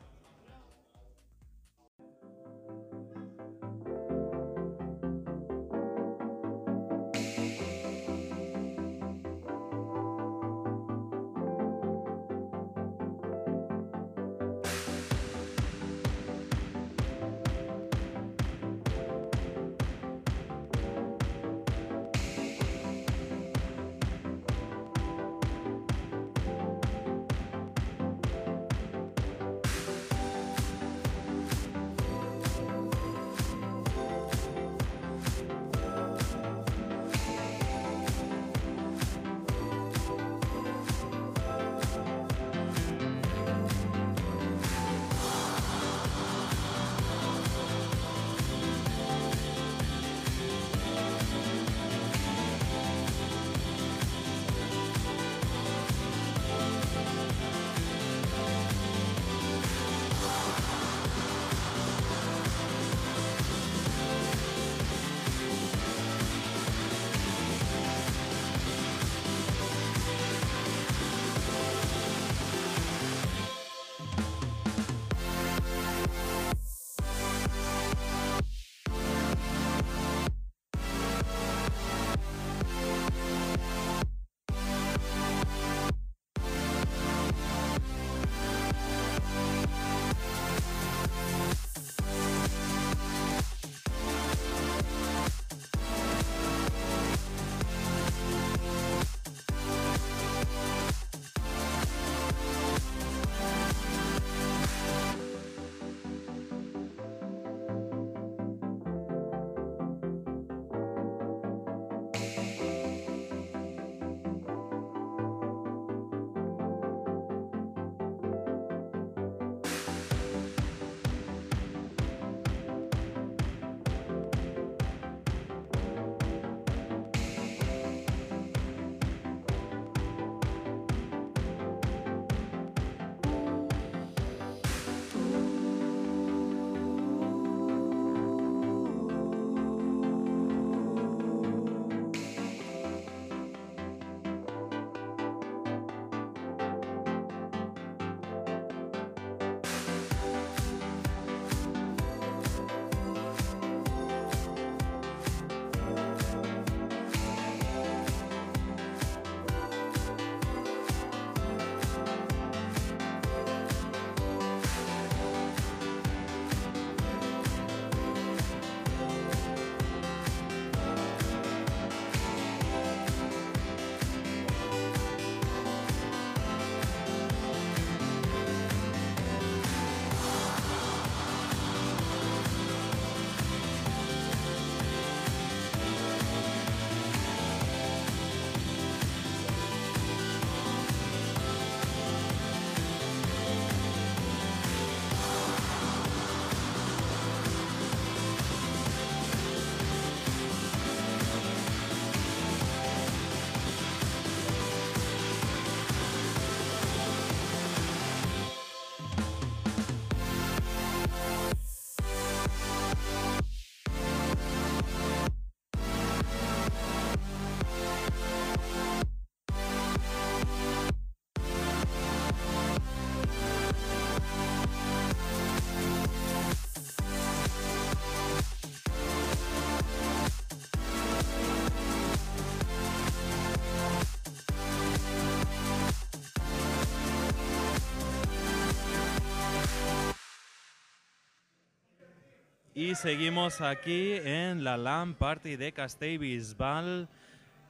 [242.85, 247.09] Y seguimos aquí en la LAN Party de Castellbisbal.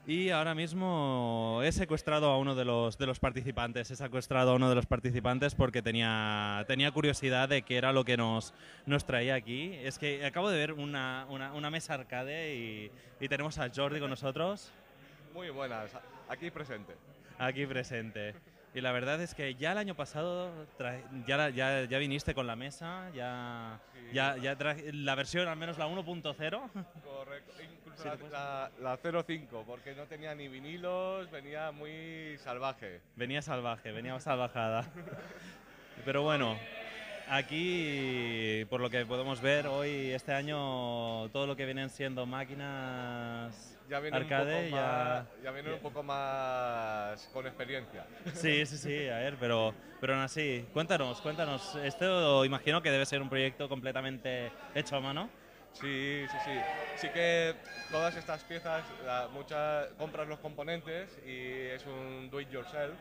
[0.06, 3.90] Y ahora mismo he secuestrado a uno de los, de los participantes.
[3.90, 8.04] He secuestrado a uno de los participantes porque tenía, tenía curiosidad de qué era lo
[8.04, 8.54] que nos,
[8.86, 9.72] nos traía aquí.
[9.84, 14.02] Es que acabo de ver una, una, una mesa arcade y, y tenemos a Jordi
[14.02, 14.70] con nosotros.
[15.34, 15.92] Muy buenas,
[16.28, 16.94] aquí presente.
[17.40, 18.36] Aquí presente.
[18.76, 20.52] Y la verdad es que ya el año pasado
[21.26, 24.00] ya, la- ya, ya viniste con la mesa, ya, Sí.
[24.14, 26.70] ya, ya traje- la versión, al menos la 1.0.
[27.04, 33.00] Correcto, incluso Sí, la, la, la 05, porque no tenía ni vinilos, venía muy salvaje.
[33.16, 34.86] Venía salvaje, venía salvajada.
[36.04, 36.58] Pero bueno,
[37.30, 43.75] aquí, por lo que podemos ver hoy, este año, todo lo que vienen siendo máquinas
[43.90, 44.82] Ya viene arcade, un poco ya...
[44.82, 48.04] más, ya viene un poco más con experiencia.
[48.34, 51.76] Sí, sí, sí, a ver, pero, pero aún así, cuéntanos, cuéntanos.
[51.76, 55.30] Esto imagino que debe ser un proyecto completamente hecho a mano.
[55.74, 56.60] Sí, sí, sí.
[56.96, 57.54] Sí que
[57.92, 62.96] todas estas piezas, la- muchas compras los componentes y es un do it yourself.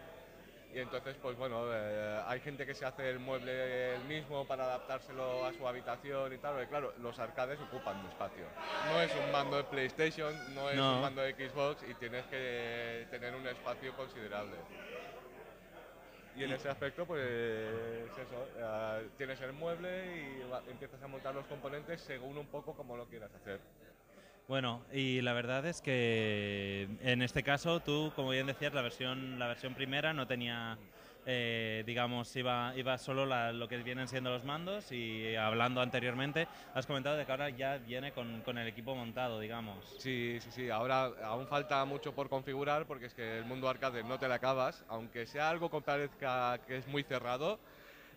[0.75, 4.65] Y entonces, pues bueno, eh, hay gente que se hace el mueble el mismo para
[4.65, 6.55] adaptárselo a su habitación y tal.
[6.55, 8.45] Porque claro, los arcades ocupan un espacio.
[8.91, 10.97] No es un mando de PlayStation, no es No.
[10.97, 14.57] un mando de Xbox y tienes que tener un espacio considerable.
[16.37, 21.33] Y en ese aspecto, pues eso, eh, tienes el mueble y va- empiezas a montar
[21.33, 23.61] los componentes según un poco como lo quieras hacer.
[24.47, 29.39] Bueno, y la verdad es que en este caso tú, como bien decías, la versión,
[29.39, 30.77] la versión primera no tenía,
[31.25, 36.47] eh, digamos, iba, iba solo la- lo que vienen siendo los mandos y hablando anteriormente,
[36.75, 39.83] has comentado de que ahora ya viene con, con el equipo montado, digamos.
[39.97, 44.05] Sí, sí, sí, ahora aún falta mucho por configurar porque es que el mundo arcade
[44.05, 47.59] no te lo acabas, aunque sea algo que parezca que es muy cerrado,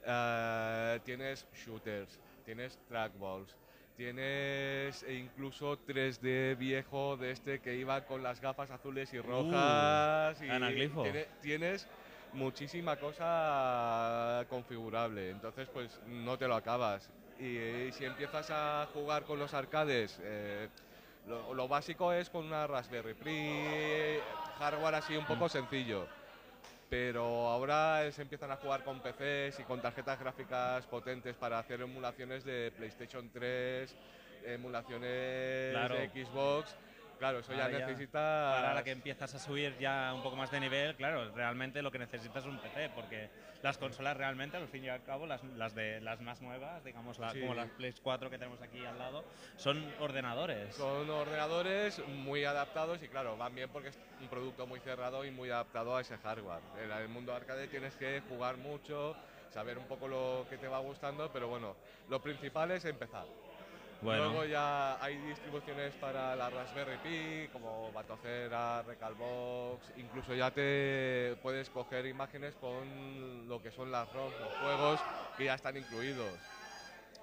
[0.05, 3.55] eh, tienes shooters, tienes trackballs,
[3.97, 10.39] tienes incluso 3D viejo de este que iba con las gafas azules y rojas.
[10.41, 11.01] y anaglifo.
[11.01, 11.87] tiene- tienes
[12.33, 17.09] muchísima cosa configurable, entonces pues no te lo acabas.
[17.39, 20.69] Y, si empiezas a jugar con los arcades, eh,
[21.27, 24.19] lo, lo básico es con una Raspberry Pi,
[24.59, 26.07] hardware así un poco sencillo.
[26.89, 31.81] Pero ahora se empiezan a jugar con PCs y con tarjetas gráficas potentes para hacer
[31.81, 33.93] emulaciones de PlayStation 3,
[34.45, 35.95] emulaciones Claro.
[35.95, 36.75] de Xbox.
[37.17, 38.57] Claro, eso ya Ahora ya- necesita.
[38.57, 41.91] Ahora la que empiezas a subir ya un poco más de nivel, claro, realmente lo
[41.91, 43.29] que necesitas es un PC, porque
[43.63, 47.17] las consolas realmente, al fin y al cabo, las, las, de, las más nuevas, digamos,
[47.17, 47.39] la- Sí.
[47.41, 49.23] como las Play 4 que tenemos aquí al lado,
[49.57, 50.75] son ordenadores.
[50.75, 55.31] Son ordenadores muy adaptados y claro, van bien porque es un producto muy cerrado y
[55.31, 56.61] muy adaptado a ese hardware.
[56.83, 59.15] En el mundo arcade tienes que jugar mucho,
[59.51, 61.75] saber un poco lo que te va gustando, pero bueno,
[62.09, 63.25] lo principal es empezar.
[64.01, 64.25] Bueno.
[64.25, 71.69] Luego ya hay distribuciones para la Raspberry Pi, como Batocera, Recalbox, incluso ya te puedes
[71.69, 74.99] coger imágenes con lo que son las ROMs, los juegos
[75.35, 76.31] que ya están incluidos.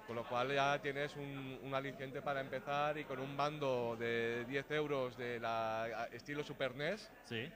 [0.05, 4.45] Con lo cual ya tienes un, un aliciente para empezar y con un mando de
[4.45, 7.51] 10 euros de la estilo Super NES Sí.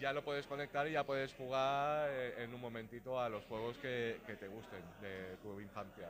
[0.00, 3.78] ya lo puedes conectar y ya puedes jugar eh, en un momentito a los juegos
[3.78, 6.08] que, que te gusten de tu infancia.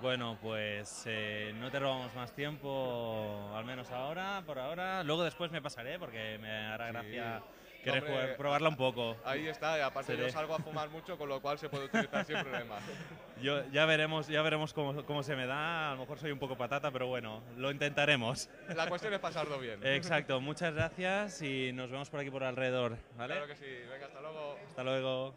[0.00, 5.02] Bueno, pues eh, no te robamos más tiempo, al menos ahora, por ahora.
[5.02, 6.92] Luego después me pasaré porque me hará Sí.
[6.92, 7.42] gracia
[7.82, 9.16] querer Hombre, jugar- probarla un poco.
[9.24, 10.26] Ahí está, y aparte Seré.
[10.26, 12.76] yo salgo a fumar mucho, con lo cual se puede utilizar sin problema.
[13.42, 15.90] Yo, ya veremos, ya veremos cómo, cómo se me da.
[15.90, 18.50] A lo mejor soy un poco patata, pero bueno, lo intentaremos.
[18.74, 19.78] La cuestión es pasarlo bien.
[19.86, 23.34] Exacto, muchas gracias y nos vemos por aquí por alrededor, ¿vale?
[23.34, 23.66] Claro que sí.
[23.88, 24.58] Venga, hasta luego.
[24.68, 25.34] Hasta luego.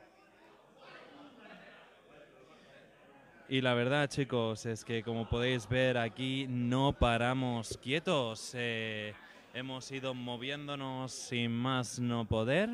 [3.51, 8.53] Y la verdad, chicos, es que como podéis ver aquí no paramos quietos.
[8.55, 9.13] Eh,
[9.53, 12.69] hemos ido moviéndonos sin más no poder.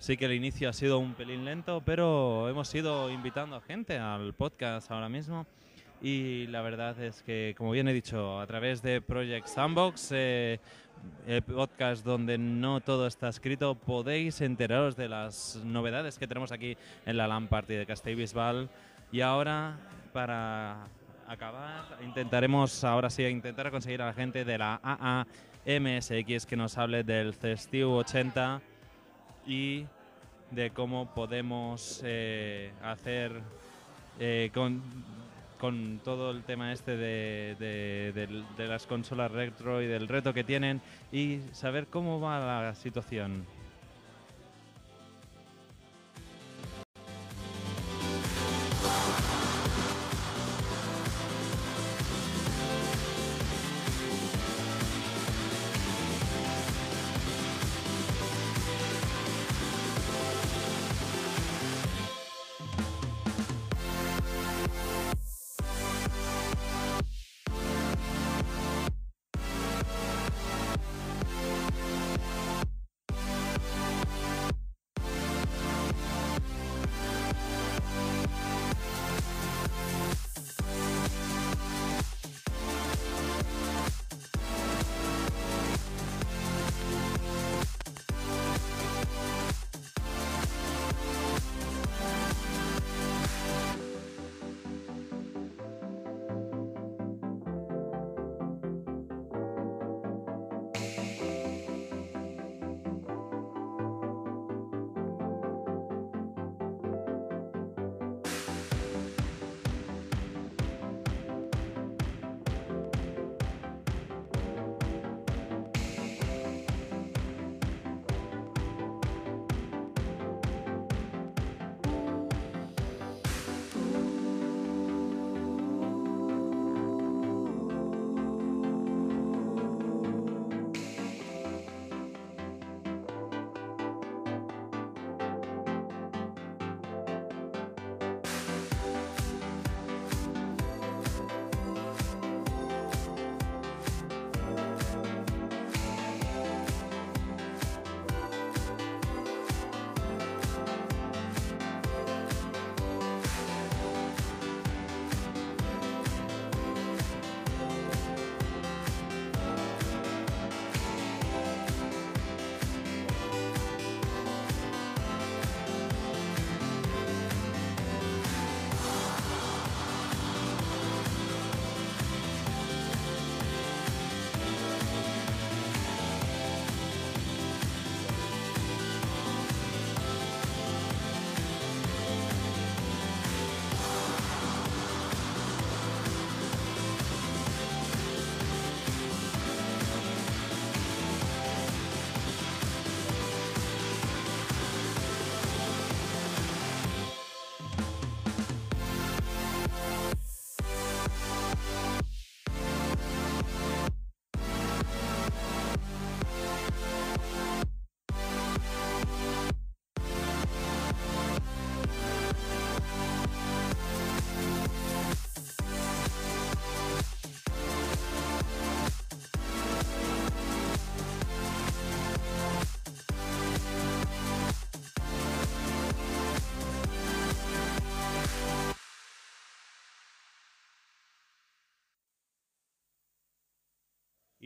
[0.00, 3.96] Sí que el inicio ha sido un pelín lento, pero hemos ido invitando a gente
[3.96, 5.46] al podcast ahora mismo.
[6.02, 10.58] Y la verdad es que, como bien he dicho, a través de Project Sandbox, eh,
[11.28, 16.76] el podcast donde no todo está escrito, podéis enteraros de las novedades que tenemos aquí
[17.06, 18.68] en la LAN Party de Castellbisbal.
[19.12, 19.76] Y ahora,
[20.12, 20.86] para
[21.26, 27.02] acabar, intentaremos, ahora sí, intentar conseguir a la gente de la AAMSX que nos hable
[27.02, 28.60] del Cestiu 80
[29.46, 29.84] y
[30.52, 33.32] de cómo podemos eh, hacer
[34.20, 37.56] eh, con, todo el tema este de,
[38.56, 40.80] de las consolas retro y del reto que tienen
[41.10, 43.44] y saber cómo va la situación.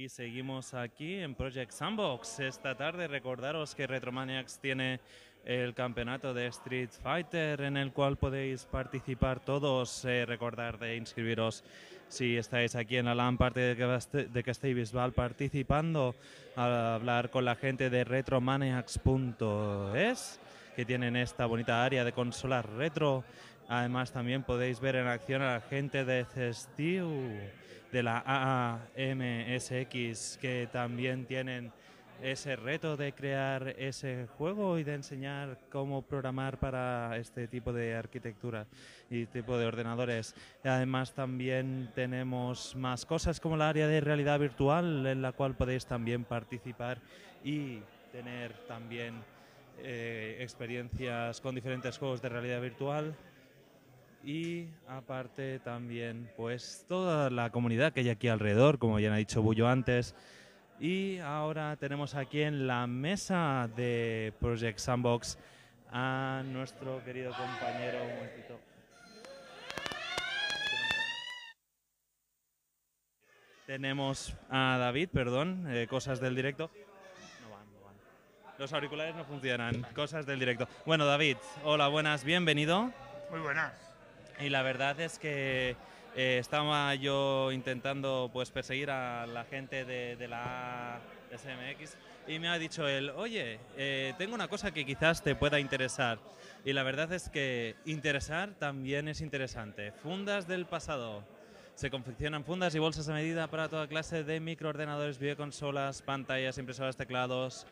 [0.08, 2.38] Seguimos aquí en Project Sandbox.
[2.40, 5.00] Esta tarde recordaros que Retromaniacs tiene
[5.44, 10.04] el campeonato de Street Fighter en el cual podéis participar todos.
[10.04, 11.64] Eh, recordar de inscribiros
[12.08, 13.76] si estáis aquí en la LAN parte de
[14.42, 16.14] que, visual participando,
[16.56, 20.40] a hablar con la gente de retromaniacs.es
[20.76, 23.24] que tienen esta bonita área de consolas retro.
[23.68, 27.08] Además también podéis ver en acción a la gente de Cestiu,
[27.94, 28.24] de la
[28.96, 31.70] AAMSX, que también tienen
[32.20, 37.94] ese reto de crear ese juego y de enseñar cómo programar para este tipo de
[37.94, 38.66] arquitectura
[39.08, 40.34] y tipo de ordenadores.
[40.64, 45.86] Además también tenemos más cosas como la área de realidad virtual en la cual podéis
[45.86, 46.98] también participar
[47.44, 47.78] y
[48.10, 49.22] tener también
[49.78, 53.14] eh, experiencias con diferentes juegos de realidad virtual
[54.24, 59.42] y aparte también pues toda la comunidad que hay aquí alrededor, como ya ha dicho
[59.42, 60.14] Bullo antes.
[60.80, 65.38] Y ahora tenemos aquí en la mesa de Project Sandbox
[65.92, 67.98] a nuestro querido compañero.
[68.02, 68.34] Un.
[73.66, 76.70] Tenemos a David, perdón, eh, cosas del directo.
[77.42, 77.94] No van, no van.
[78.58, 80.68] Los auriculares no funcionan, cosas del directo.
[80.84, 82.92] Bueno, David, hola, buenas, bienvenido.
[83.30, 83.93] Muy buenas.
[84.44, 85.74] Y la verdad es que
[86.14, 91.00] eh, estaba yo intentando pues perseguir a la gente de, de la
[91.34, 95.60] SMX y me ha dicho él, oye, eh, tengo una cosa que quizás te pueda
[95.60, 96.18] interesar.
[96.62, 99.92] Y la verdad es que interesar también es interesante.
[99.92, 101.24] Fundas del pasado.
[101.74, 106.98] Se confeccionan fundas y bolsas a medida para toda clase de microordenadores, videoconsolas, pantallas, impresoras,
[106.98, 107.66] teclados.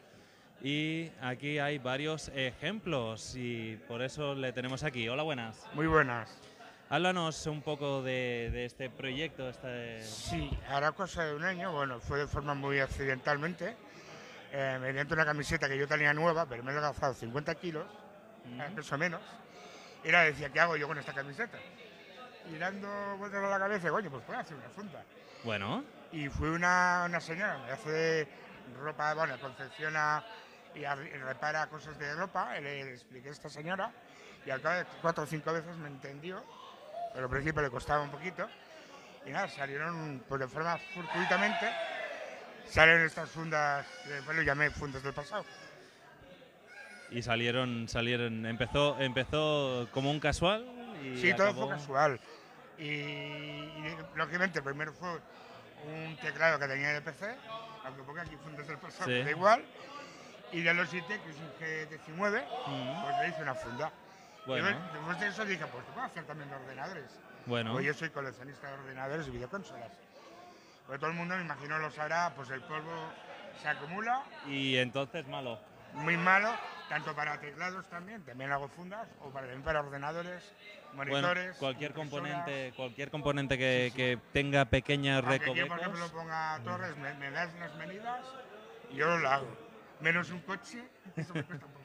[0.63, 5.07] Y aquí hay varios ejemplos y por eso le tenemos aquí.
[5.11, 5.67] Hola, buenas.
[5.75, 6.41] Muy buenas.
[6.93, 9.49] Háblanos un poco de, de este proyecto.
[9.49, 10.03] Este...
[10.03, 13.75] Sí, hará cosa de un año, bueno, fue de forma muy accidentalmente,
[14.53, 17.87] eh, mediante una camiseta que yo tenía nueva, pero me he gastado 50 kilos,
[18.45, 19.23] eh, más o menos,
[20.05, 21.59] y la decía, ¿qué hago yo con esta camiseta?
[22.53, 25.03] Y dando vueltas a la cabeza, coño, pues puedo hacer una funda.
[25.45, 28.29] Bueno, Y fue una, una señora, me hace
[28.79, 30.23] ropa, bueno, confecciona
[30.75, 33.91] y repara cosas de ropa, le, le expliqué a esta señora,
[34.45, 36.45] y al cabo de cuatro o cinco veces me entendió,
[37.13, 38.49] pero al principio le costaba un poquito,
[39.27, 41.69] y nada, salieron pues de forma fortuitamente,
[42.69, 43.87] salieron estas fundas,
[44.25, 45.45] bueno, lo llamé fundas del pasado.
[47.11, 50.65] y salieron, salieron, empezó, empezó como un casual
[51.05, 52.19] y Sí, todo fue casual.
[52.79, 55.11] Y, y, lógicamente primero fue
[55.87, 57.37] un teclado que tenía de PC,
[57.85, 59.23] aunque ponga aquí fundas del pasado, Sí.
[59.23, 59.63] da igual.
[60.53, 63.93] Y de Logitech, que es un G19, Mm, pues le hice una funda.
[64.47, 67.19] Bueno, Y bueno, después de eso dije, pues te puedo hacer también de ordenadores.
[67.47, 69.91] bueno, Pues yo soy coleccionista de ordenadores y videoconsolas.
[70.87, 73.13] Pues todo el mundo, me imagino, lo sabrá, pues el polvo
[73.61, 75.61] se acumula, y entonces malo.
[75.95, 76.53] muy malo,
[76.89, 80.53] tanto para teclados también, también hago fundas, o para, también para ordenadores,
[80.95, 81.57] Bueno, monitores.
[81.59, 86.11] cualquier componente, cualquier componente que, que tenga pequeños Aunque yo, por ejemplo, recovecos.
[86.11, 88.27] ponga torres, me, me das las medidas
[88.91, 89.57] y yo lo hago.
[90.01, 90.83] Menos un coche,
[91.17, 91.82] eso me cuesta un poco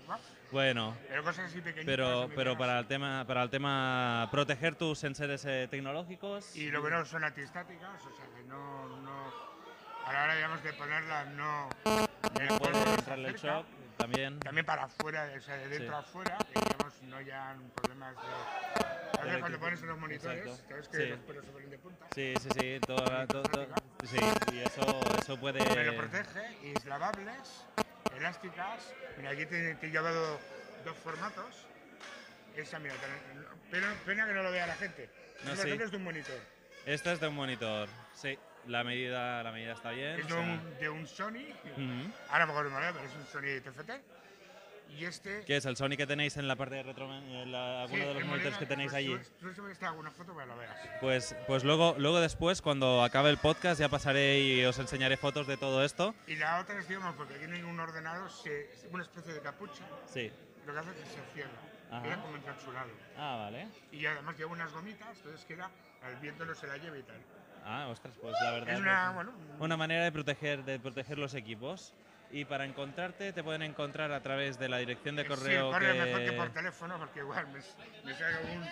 [0.51, 1.85] Bueno, Pero cosas así pequeñitas.
[1.85, 6.55] pero, pero para el tema, para el tema proteger tus enseres eh, tecnológicos.
[6.55, 9.33] Y lo bueno son antiestáticas, o sea que no, no.
[10.05, 11.69] A la hora, digamos, de ponerlas, no.
[11.83, 12.07] no
[12.47, 13.65] polvo puede no se entrarle el shock
[13.97, 14.39] también.
[14.39, 15.93] También para afuera, o sea, de dentro Sí.
[15.95, 19.19] a afuera, que digamos no hayan problemas de.
[19.19, 21.05] A veces cuando pones en los monitores, sabes que Sí.
[21.09, 22.05] los pelos se ponen de punta.
[22.15, 23.67] Sí, sí, sí, toda, to- to-
[24.05, 24.17] sí,
[24.53, 25.59] y eso, eso puede.
[25.75, 27.65] Me lo protege, y es lavables,
[28.17, 28.93] elásticas.
[29.17, 30.39] Mira, aquí te, te he llevado
[30.83, 31.65] dos formatos.
[32.55, 32.95] Esa, mira,
[33.69, 35.09] pena, pena que no lo vea la gente.
[35.45, 35.69] No, es sí.
[35.69, 36.39] es de un monitor.
[36.85, 38.37] Esta es de un monitor, sí.
[38.65, 40.19] La medida, la medida está bien.
[40.19, 41.53] Es de sea, un, de un Sony.
[41.75, 42.11] ujú.
[42.29, 43.91] Ahora mejor no me pero es un Sony TFT.
[44.89, 45.43] Y este.
[45.45, 48.07] ¿Qué es el Sony que tenéis en la parte de retro, en la- alguno sí,
[48.07, 49.17] de los monitores monitor, que tenéis pues, allí?
[49.39, 50.77] Tú, tú si ves alguna foto para que lo veas.
[51.01, 55.45] Pues, pues luego, luego después, cuando acabe el podcast, ya pasaré y os enseñaré fotos
[55.47, 56.15] de todo esto.
[56.25, 60.31] Y la otra es, digamos, porque hay un ordenador, se, una especie de capucha, Sí.
[60.65, 61.51] lo que hace es que se cierra.
[61.91, 62.03] Ajá.
[62.03, 62.89] Queda como encapsulado.
[63.17, 63.67] Ah, vale.
[63.91, 65.69] Y además lleva unas gomitas, entonces queda,
[66.09, 67.17] el viento no se la lleva y tal.
[67.63, 68.73] Ah, ostras, pues la verdad.
[68.73, 71.93] Es una, bueno, una manera de proteger, de proteger los equipos.
[72.31, 75.71] Y para encontrarte, te pueden encontrar a través de la dirección de Sí, correo.
[75.71, 77.59] correo que- mejor que por teléfono, porque igual me,
[78.03, 78.63] me sale un.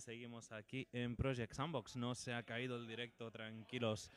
[0.00, 1.96] Seguimos aquí en Project Sandbox.
[1.96, 4.10] No se ha caído el directo, tranquilos.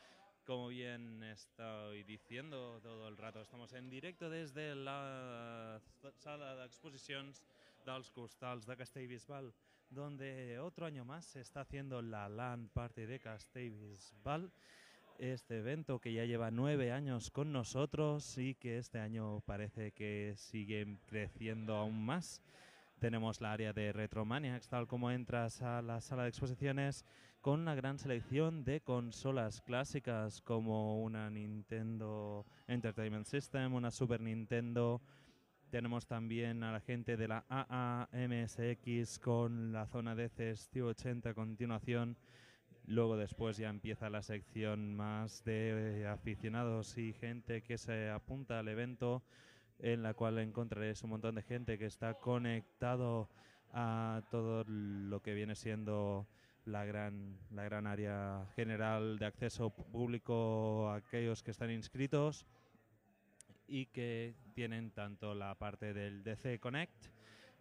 [0.46, 5.82] Como bien estoy diciendo todo el rato, estamos en directo desde la
[6.16, 7.44] sala de exposicions
[7.86, 9.54] dels Costals de Castellbisbal,
[9.90, 14.52] donde otro año más se está haciendo la LAN Party de Castellbisbal.
[15.20, 20.34] Este evento que ya lleva nueve años con nosotros y que este año parece que
[20.38, 22.42] sigue creciendo aún más
[23.04, 27.04] tenemos la área de Retromaniacs, tal como entras a la sala de exposiciones,
[27.42, 35.02] con una gran selección de consolas clásicas como una Nintendo Entertainment System, una Super Nintendo.
[35.70, 41.34] Tenemos también a la gente de la AAMSX con la zona de CST 80 a
[41.34, 42.16] continuación.
[42.86, 48.70] Luego después ya empieza la sección más de aficionados y gente que se apunta al
[48.70, 49.24] evento
[49.84, 53.30] en la cual encontraréis un montón de gente que está conectado
[53.74, 56.26] a todo lo que viene siendo
[56.64, 62.48] la gran, la gran área general de acceso público aquellos que están inscritos
[63.68, 67.08] y que tienen tanto la parte del DC Connect,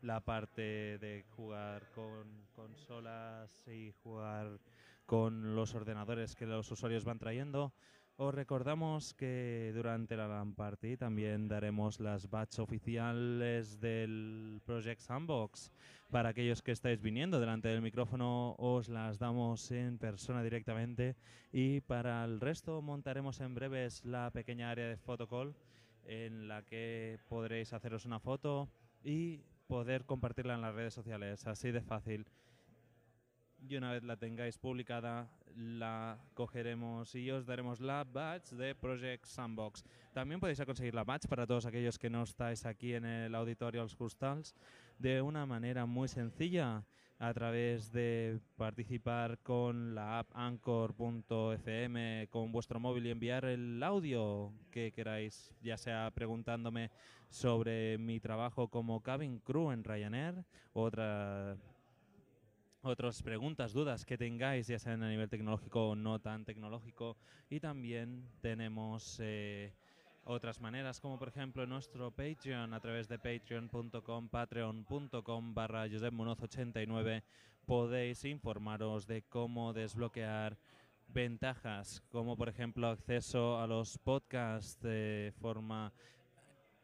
[0.02, 4.60] la parte de jugar con consolas y jugar
[5.06, 7.72] con los ordenadores que los usuarios van trayendo,
[8.16, 15.72] os recordamos que durante la LAN Party también daremos las batch oficiales del Project Sandbox.
[16.10, 21.16] Para aquellos que estáis viniendo delante del micrófono, os las damos en persona directamente.
[21.52, 25.54] Y para el resto, montaremos en breves la pequeña área de photocall
[26.04, 28.68] en la que podréis haceros una foto
[29.02, 31.46] y poder compartirla en las redes sociales.
[31.46, 32.26] Así de fácil
[33.68, 39.24] y una vez la tengáis publicada la cogeremos y os daremos la badge de Project
[39.26, 39.84] Sandbox.
[40.12, 43.82] También podéis conseguir la badge para todos aquellos que no estáis aquí en el auditorio
[43.82, 44.54] Los Crustals
[44.98, 46.84] de una manera muy sencilla
[47.18, 54.52] a través de participar con la app anchor.fm con vuestro móvil y enviar el audio
[54.72, 56.90] que queráis, ya sea preguntándome
[57.28, 61.56] sobre mi trabajo como cabin crew en Ryanair, otra
[62.82, 67.16] otras preguntas, dudas que tengáis, ya sean a nivel tecnológico o no tan tecnológico.
[67.48, 69.72] Y también tenemos eh,
[70.24, 77.22] otras maneras, como por ejemplo nuestro Patreon, a través de patreon.com, patreon.com barra 89
[77.66, 80.56] podéis informaros de cómo desbloquear
[81.08, 85.92] ventajas, como por ejemplo acceso a los podcasts de forma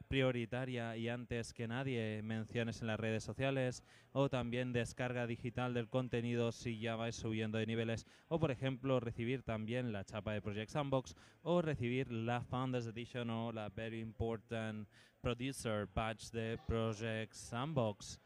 [0.09, 3.83] prioritaria y antes que nadie menciones en las redes sociales
[4.13, 9.01] o también descarga digital del contenido si ya vais subiendo de niveles o por ejemplo
[9.01, 14.01] recibir también la chapa de Project Sandbox o recibir la Founders Edition o la Very
[14.01, 14.89] Important
[15.21, 18.21] Producer Patch de Project Sandbox.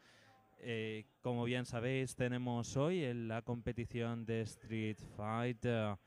[0.59, 5.97] Eh, como bien sabéis, tenemos hoy la competición de Street Fighter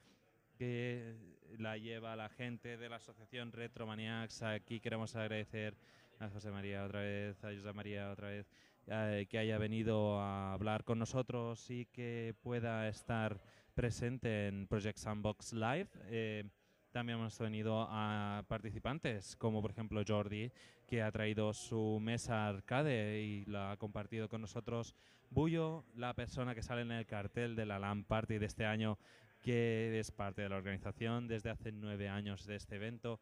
[0.56, 4.42] que la lleva la gente de la asociación Retromaniacs.
[4.42, 5.76] Aquí queremos agradecer
[6.18, 8.50] a José María otra vez, a José María otra vez,
[8.86, 13.40] eh, que haya venido a hablar con nosotros y que pueda estar
[13.74, 15.88] presente en Project Sandbox Live.
[16.04, 16.44] Eh,
[16.92, 20.50] también hemos venido a participantes, como por ejemplo Jordi,
[20.86, 24.94] que ha traído su mesa arcade y la ha compartido con nosotros.
[25.28, 28.98] Bullo, la persona que sale en el cartel de la LAN Party de este año,
[29.46, 33.20] que es parte de la organización desde hace nueve años de este evento.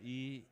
[0.00, 0.46] Y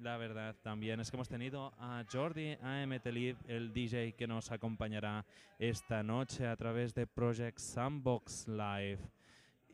[0.00, 5.26] la verdad también es que hemos tenido a Jordi AMTLIV, el DJ que nos acompañará
[5.58, 9.00] esta noche a través de Project Sandbox Live.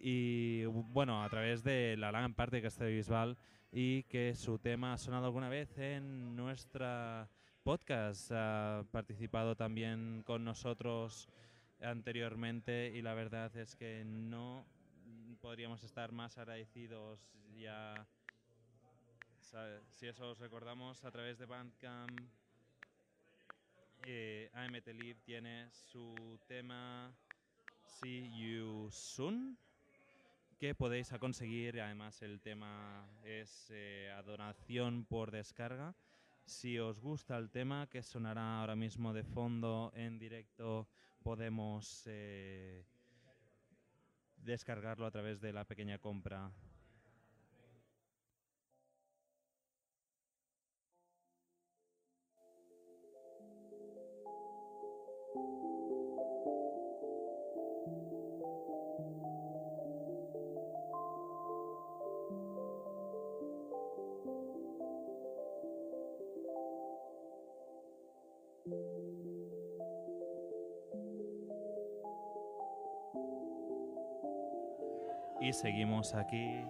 [0.00, 3.36] Y bueno, a través de la LAN parte que está visual
[3.70, 7.28] y que su tema ha sonado alguna vez en nuestra
[7.62, 8.32] podcast.
[8.32, 11.28] Ha participado también con nosotros
[11.80, 14.66] anteriormente y la verdad es que no
[15.40, 17.20] podríamos estar más agradecidos
[17.54, 18.06] ya
[19.92, 22.20] si eso os recordamos a través de Bandcamp
[24.04, 27.12] eh, AMT Live tiene su tema
[27.84, 29.58] See You Soon
[30.58, 31.80] que podéis conseguir.
[31.80, 35.94] Además el tema es eh, adoración por descarga.
[36.44, 40.88] Si os gusta el tema que sonará ahora mismo de fondo en directo
[41.26, 42.84] podemos eh,
[44.36, 46.52] descargarlo a través de la pequeña compra
[75.46, 76.64] y seguimos aquí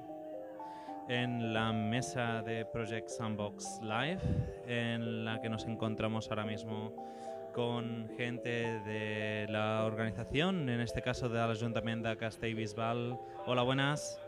[1.08, 4.20] en la mesa de Project Sandbox Live,
[4.66, 6.92] en la que nos encontramos ahora mismo
[7.54, 13.18] con gente de la organización, en este caso del Ayuntamiento de Castellbisbal.
[13.46, 14.20] Hola, buenas.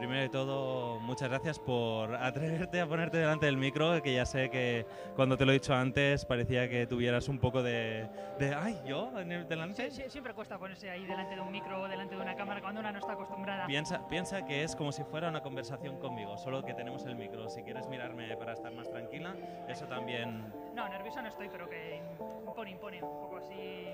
[0.00, 4.48] Primero de todo, muchas gracias por atreverte a ponerte delante del micro, que ya sé
[4.48, 8.80] que cuando te lo he dicho antes parecía que tuvieras un poco de, de ¡ay,
[8.86, 9.90] yo delante!
[9.90, 12.62] Sí, sí, siempre cuesta ponerse ahí delante de un micro o delante de una cámara
[12.62, 13.66] cuando una no está acostumbrada.
[13.66, 17.50] Piensa, piensa que es como si fuera una conversación conmigo, solo que tenemos el micro.
[17.50, 19.36] Si quieres mirarme para estar más tranquila,
[19.68, 20.50] eso también...
[20.74, 22.00] No, nerviosa no estoy, pero que
[22.46, 23.89] impone, impone, un poco así...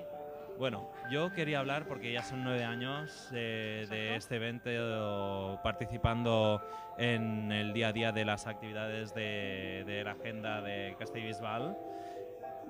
[0.58, 6.62] Bueno, yo quería hablar porque ya son nueve años eh, de este evento participando
[6.96, 11.76] en el día a día de las actividades de, de la agenda de Castellbisbal.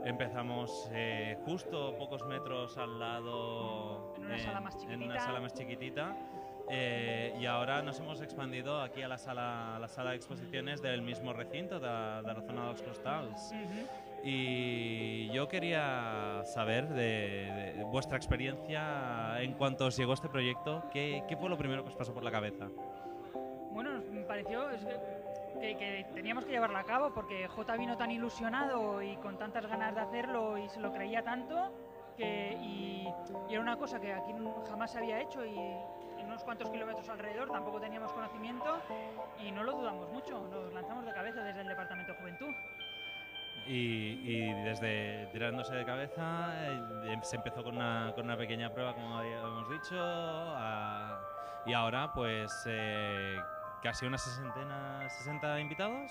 [0.05, 5.21] Empezamos eh, justo pocos metros al lado En una sala más en una chiquitita.
[5.21, 6.17] sala más chiquitita.
[6.69, 10.83] eh, y ahora nos hemos expandido aquí a la sala, a la sala de exposiciones
[10.83, 13.53] del mismo recinto de, de la zona de los costals.
[13.53, 13.87] Ujú.
[14.23, 21.23] Y yo quería saber de, de vuestra experiencia en cuanto os llegó este proyecto, ¿qué,
[21.29, 22.67] qué fue lo primero que os pasó por la cabeza?
[23.71, 24.85] Bueno, me pareció es
[25.61, 29.67] que, que- teníamos que llevarlo a cabo porque J vino tan ilusionado y con tantas
[29.67, 31.73] ganas de hacerlo y se lo creía tanto
[32.17, 33.07] que, y,
[33.49, 34.33] y era una cosa que aquí
[34.69, 38.65] jamás se había hecho y en unos cuantos kilómetros alrededor tampoco teníamos conocimiento
[39.45, 42.55] y no lo dudamos mucho, nos lanzamos de cabeza desde el Departamento de Juventud.
[43.69, 48.95] Y, y desde tirándose de cabeza eh, se empezó con una, con una pequeña prueba,
[48.95, 51.21] como habíamos dicho, a-
[51.67, 53.37] y ahora pues eh,
[53.83, 56.11] casi una sesentena, 60 invitados,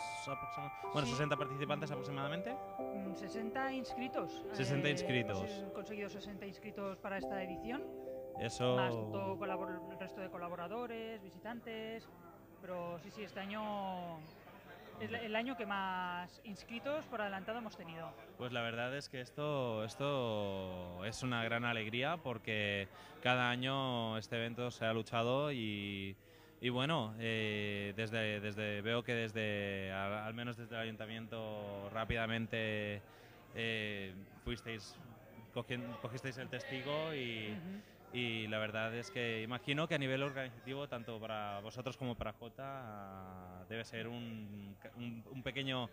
[0.91, 1.13] bueno, Sí.
[1.13, 2.53] 60 participantes aproximadamente.
[2.77, 4.43] Mm, 60 inscritos.
[4.51, 5.49] 60 Eh, inscritos.
[5.49, 7.83] Hemos conseguido 60 inscritos para esta edición.
[8.39, 8.75] Eso...
[8.75, 9.37] más todo
[9.93, 12.07] el resto de colaboradores, visitantes.
[12.61, 14.17] Pero sí, sí, este año
[14.99, 18.11] es el año que más inscritos por adelantado hemos tenido.
[18.37, 22.87] Pues la verdad es que esto, esto es una gran alegría porque
[23.21, 26.15] cada año este evento se ha luchado y,
[26.61, 33.01] y bueno, eh, desde, desde, veo que desde, al, menos desde el ayuntamiento rápidamente
[33.55, 34.95] eh, fuisteis,
[36.01, 37.94] cogisteis el testigo y, Ujú.
[38.13, 42.33] Y la verdad es que imagino que a nivel organizativo, tanto para vosotros como para
[42.33, 45.89] Jota, debe ser un, un- pequeño,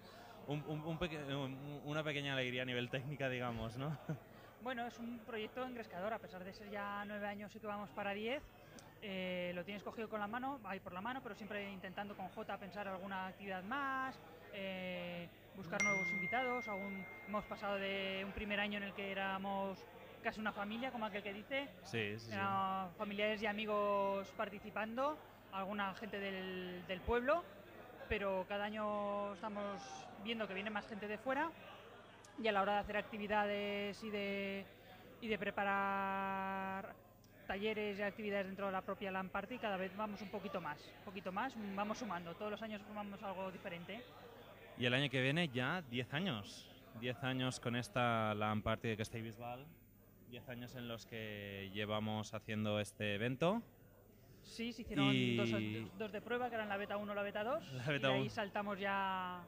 [0.47, 3.97] un- un- un peque- un- una pequeña alegría a nivel técnica, digamos, ¿no?
[4.61, 7.91] Bueno, es un proyecto engrescador, a pesar de ser ya nueve años y que vamos
[7.91, 8.43] para diez.
[9.05, 12.29] eh, lo tienes cogido con la mano, ahí por la mano, pero siempre intentando con
[12.29, 14.17] J pensar alguna actividad más,
[14.53, 16.69] eh, buscar nuevos invitados.
[16.69, 19.77] Aún hemos pasado de un primer año en el que éramos
[20.23, 22.37] casi una familia, como aquel que dice, Sí, sí, sí.
[22.97, 25.19] Familiares y amigos participando,
[25.53, 27.45] alguna gente del, del pueblo,
[28.09, 29.81] pero cada año estamos
[30.25, 31.51] viendo que viene más gente de fuera
[32.39, 34.65] y a la hora de hacer actividades y de,
[35.21, 36.95] y de preparar
[37.47, 40.79] talleres y actividades dentro de la propia LAN Party cada vez vamos un poquito más,
[40.99, 44.03] un poquito más, vamos sumando, todos los años sumamos algo diferente.
[44.79, 46.69] Y el año que viene ya 10 años.
[47.01, 49.67] 10 años con esta LAN Party de Castellbisbal.
[50.33, 53.61] 10 años en los que llevamos haciendo este evento.
[54.43, 55.51] Sí, se hicieron Y- dos,
[55.99, 58.07] dos de prueba, que eran la beta 1 y la beta 2, La y de
[58.09, 59.43] ahí saltamos ya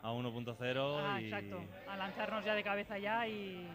[0.00, 1.64] A 1.0 Ah, y, exacto.
[1.88, 3.66] A lanzarnos ya de cabeza ya y...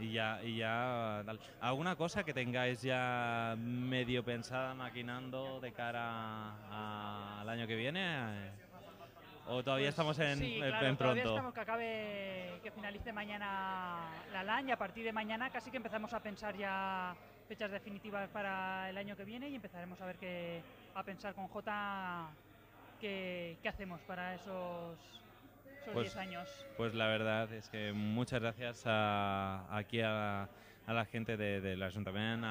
[0.00, 1.20] y ya, y ya.
[1.60, 8.50] ¿Alguna cosa que tengáis ya medio pensada, maquinando de cara al año que viene?
[9.48, 11.36] ¿O todavía Pues estamos en, sí, en- claro, en todavía pronto?
[11.36, 15.76] estamos que acabe, que finalice mañana la LAN y a partir de mañana casi que
[15.76, 17.14] empezamos a pensar ya
[17.46, 20.62] fechas definitivas para el año que viene y empezaremos a ver qué,
[20.96, 22.28] a pensar con J
[23.00, 24.98] qué, qué hacemos para esos
[25.82, 26.66] esos Pues- 10 años.
[26.76, 30.48] Pues la verdad es que muchas gracias a, aquí a,
[30.88, 32.48] a la gente de- del ayuntamiento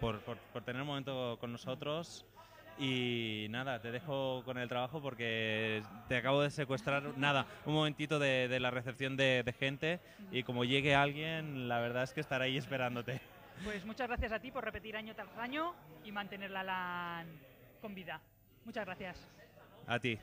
[0.00, 2.26] por, por- por tener un momento con nosotros.
[2.78, 8.18] Y nada, te dejo con el trabajo porque te acabo de secuestrar, nada, un momentito
[8.18, 10.00] de, de la recepción de, de gente
[10.32, 13.20] y como llegue alguien, la verdad es que estará ahí esperándote.
[13.62, 17.24] Pues muchas gracias a ti por repetir año tras año y mantener la
[17.80, 18.20] con vida.
[18.64, 19.28] Muchas gracias.
[19.86, 20.18] A ti.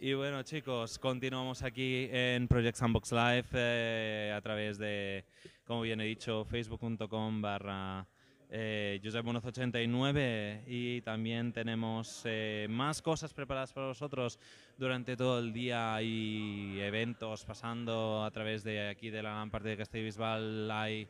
[0.00, 5.24] Y bueno, chicos, continuamos aquí en Project Sandbox Live eh, a través de,
[5.66, 8.06] como bien he dicho, facebook.com barra
[8.50, 14.38] eh, Josepbonoz89 y también tenemos eh, más cosas preparadas para vosotros
[14.76, 16.00] durante todo el día.
[16.02, 21.06] Y eventos pasando a través de aquí de la gran parte de Castellbisbal hay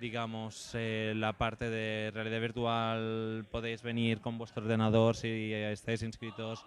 [0.00, 3.46] digamos eh, la parte de realidad virtual.
[3.50, 6.66] Podéis venir con vuestro ordenador si estáis inscritos.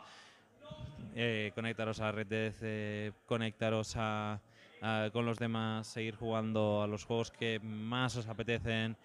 [1.17, 4.39] Eh, conectaros a Red Dead, eh, conectaros a,
[4.81, 8.97] a- con los demás, seguir jugando a los juegos que más os apetecen.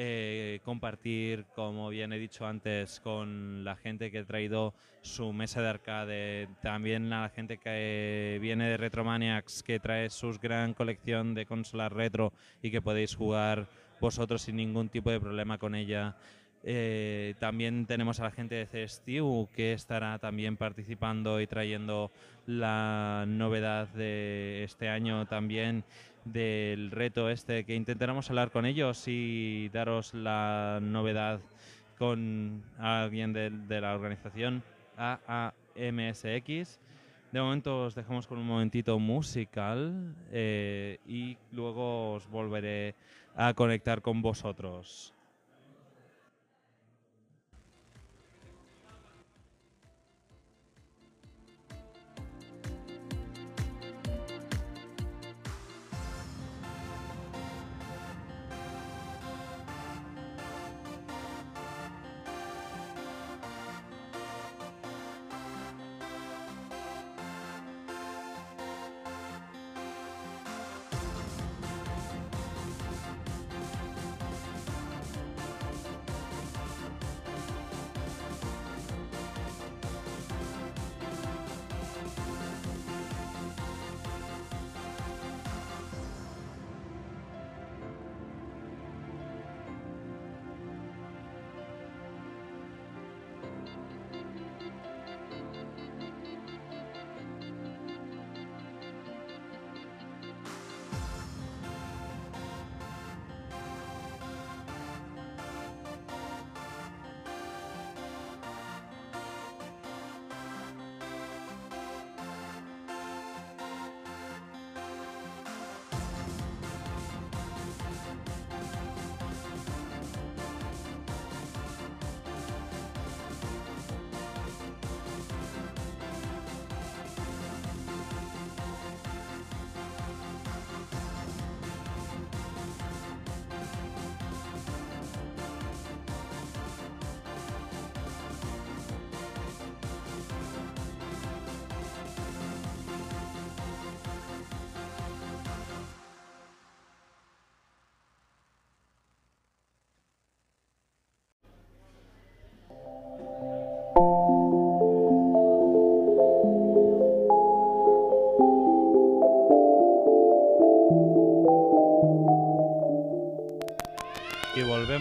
[0.00, 4.72] Eh, compartir, como bien he dicho antes, con la gente que ha traído
[5.02, 10.72] su mesa de arcade, también la gente que viene de Retromaniacs, que trae su gran
[10.74, 12.32] colección de consolas retro
[12.62, 13.68] y que podéis jugar
[14.00, 16.16] vosotros sin ningún tipo de problema con ella.
[16.62, 22.12] Eh, también tenemos a la gente de CSTU que estará también participando y trayendo
[22.46, 25.84] la novedad de este año también
[26.32, 31.40] del reto este que intentaremos hablar con ellos y daros la novedad
[31.98, 34.62] con alguien de, la organización
[34.96, 36.80] AAMSX.
[37.32, 42.94] De momento os dejamos con un momentito musical eh, y luego os volveré
[43.36, 45.12] a conectar con vosotros.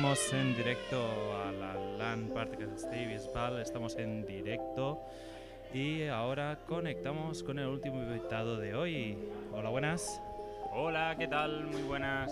[0.08, 1.06] Volvemos en directo
[1.36, 2.32] a la LAN
[2.78, 3.60] Steve Bisbal.
[3.60, 5.02] Estamos en directo
[5.74, 9.18] y ahora conectamos con el último invitado de hoy.
[9.52, 10.22] Hola, buenas.
[10.72, 11.66] Hola, ¿qué tal?
[11.66, 12.32] Muy buenas.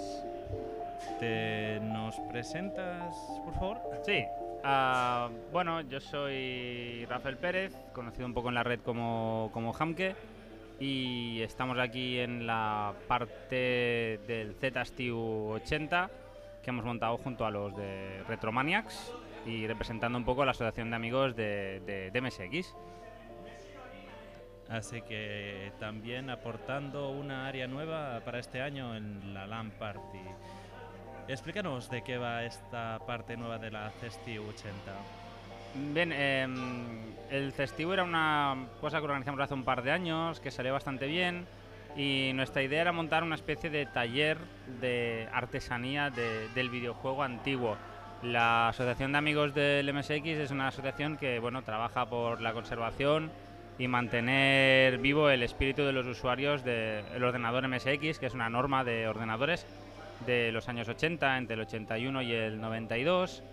[1.20, 3.14] ¿Te nos presentas,
[3.44, 3.82] por favor?
[4.06, 4.24] Sí,
[4.64, 10.16] ah, bueno, yo soy Rafael Pérez, conocido un poco en la red como, como Hamke,
[10.80, 16.10] y estamos aquí en la parte del ZSTU 80
[16.66, 19.14] que hemos montado junto a los de Retromaniacs
[19.46, 22.76] y representando un poco a la asociación de amigos de, de, de MSX.
[24.68, 30.20] Así que también aportando una área nueva para este año en la LAN Party.
[31.28, 34.74] Explícanos de qué va esta parte nueva de la CESTI 80.
[35.94, 36.48] Bien, eh,
[37.30, 41.06] el Cestivo era una cosa que organizamos hace un par de años, que salió bastante
[41.06, 41.46] bien,
[41.96, 44.38] y nuestra idea era montar una especie de taller
[44.82, 47.78] de artesanía de- del videojuego antiguo.
[48.22, 53.32] La Asociación de Amigos del MSX es una asociación que bueno, trabaja por la conservación
[53.78, 58.84] y mantener vivo el espíritu de los usuarios del ordenador MSX, que es una norma
[58.84, 59.66] de ordenadores
[60.26, 63.44] de los años 80, entre el 81 y el 92.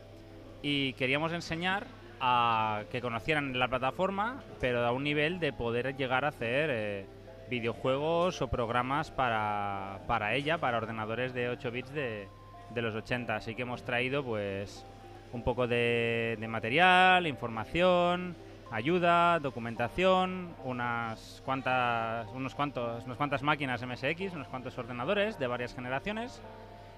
[0.62, 1.86] Y queríamos enseñar
[2.20, 7.06] a que conocieran la plataforma, pero a un nivel de poder llegar a hacer eh,
[7.52, 12.26] videojuegos o programas para, para ella, para ordenadores de 8 bits de,
[12.70, 13.36] de los 80.
[13.36, 14.86] Así que hemos traído pues
[15.34, 18.34] un poco de, material, información,
[18.70, 25.74] ayuda, documentación, unas cuantas, unos cuantos, unas cuantas máquinas MSX, unos cuantos ordenadores de varias
[25.74, 26.40] generaciones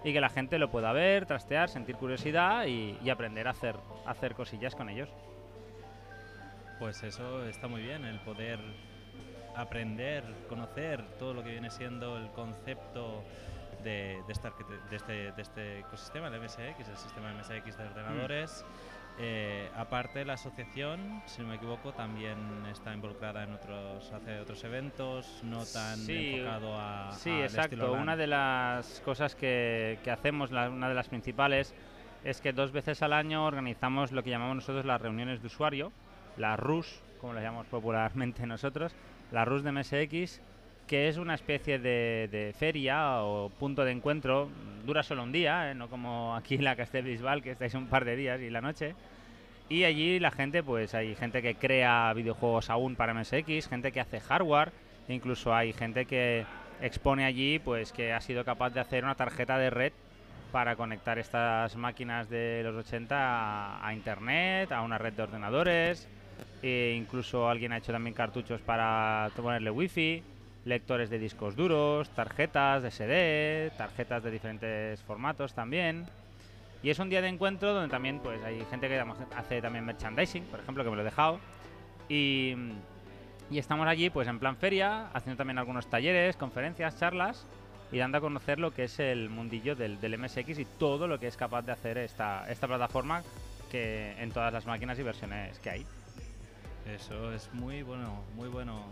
[0.04, 3.74] y que la gente lo pueda ver, trastear, sentir curiosidad y, y aprender a hacer,
[4.06, 5.08] a hacer cosillas con ellos.
[6.78, 8.60] Pues eso está muy bien, el poder
[9.56, 13.22] aprender, conocer todo lo que viene siendo el concepto
[13.82, 14.52] de, de esta
[14.90, 18.64] de este, de este ecosistema, el MSX, el sistema MSX de ordenadores.
[19.16, 22.36] Eh, aparte, la asociación, si no me equivoco, también
[22.72, 27.12] está involucrada en otros, hace otros eventos, no tan Sí, enfocado a.
[27.12, 27.92] Sí, estilo exacto.
[27.92, 31.74] Una de las cosas que, que hacemos, la- una de las principales,
[32.24, 35.92] es que dos veces al año organizamos lo que llamamos nosotros las reuniones de usuario,
[36.36, 38.96] la RUS, como lo llamamos popularmente nosotros,
[39.32, 40.40] la RUS de MSX,
[40.86, 44.48] que es una especie de, feria o punto de encuentro,
[44.84, 45.74] dura solo un día, ¿eh?
[45.74, 48.94] no como aquí en la Castelbisbal, que estáis un par de días y la noche.
[49.68, 54.00] Y allí la gente, pues hay gente que crea videojuegos aún para MSX, gente que
[54.00, 54.72] hace hardware,
[55.08, 56.44] incluso hay gente que
[56.82, 59.92] expone allí, pues que ha sido capaz de hacer una tarjeta de red
[60.52, 66.08] para conectar estas máquinas de los 80 a, a internet, a una red de ordenadores,
[66.66, 70.22] e incluso alguien ha hecho también cartuchos para ponerle wifi,
[70.64, 76.06] lectores de discos duros, tarjetas de SD, tarjetas de diferentes formatos también.
[76.82, 78.98] Y es un día de encuentro donde también pues hay gente que
[79.36, 81.38] hace también merchandising, por ejemplo, que me lo he dejado.
[82.08, 82.56] Y,
[83.50, 87.46] estamos allí pues en plan feria, haciendo también algunos talleres, conferencias, charlas
[87.92, 91.20] y dando a conocer lo que es el mundillo del, del MSX y todo lo
[91.20, 93.22] que es capaz de hacer esta, esta plataforma
[93.70, 95.86] que en todas las máquinas y versiones que hay.
[96.86, 98.84] Eso es muy bueno, muy bueno.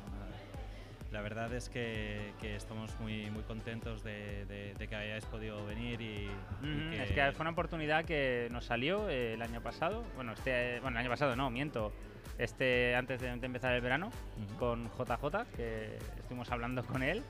[1.10, 5.64] La verdad es que, que estamos muy, muy contentos de, de- de que hayáis podido
[5.66, 9.42] venir y, y Ujú, que, Es que fue una oportunidad que nos salió eh, el
[9.42, 10.04] año pasado.
[10.14, 11.92] Bueno, este, bueno, el año pasado no, miento.
[12.38, 14.10] Este antes de, de empezar el verano
[14.48, 14.56] Ujú.
[14.58, 17.22] con JJ, que estuvimos hablando con él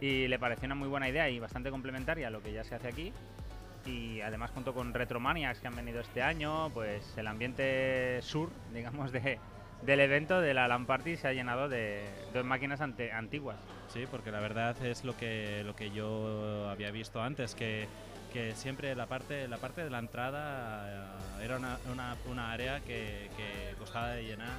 [0.00, 2.76] y le pareció una muy buena idea y bastante complementaria a lo que ya se
[2.76, 3.12] hace aquí.
[3.84, 9.10] Y además junto con Retromaniacs que han venido este año, pues el ambiente sur, digamos,
[9.10, 9.40] de,
[9.84, 13.56] del evento de la LAN Party se ha llenado de, de máquinas ante- antiguas.
[13.92, 17.86] Sí, porque la verdad es lo que, lo que yo había visto antes, que,
[18.32, 20.88] que siempre la parte, la parte de la entrada
[21.40, 24.50] eh, era una, una, una área que, que costaba de llenar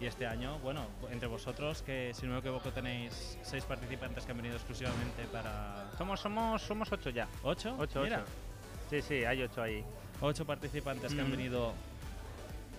[0.00, 4.32] y este año, bueno, entre vosotros, que si no me equivoco tenéis seis participantes que
[4.32, 5.86] han venido exclusivamente para...
[5.96, 7.26] Somos, somos, somos ocho ya.
[7.42, 7.74] ¿Ocho?
[7.78, 8.26] Ocho, Mira, ocho.
[8.90, 9.82] Sí, sí, hay ocho ahí.
[10.20, 11.30] ocho participantes que han Mm.
[11.32, 11.72] venido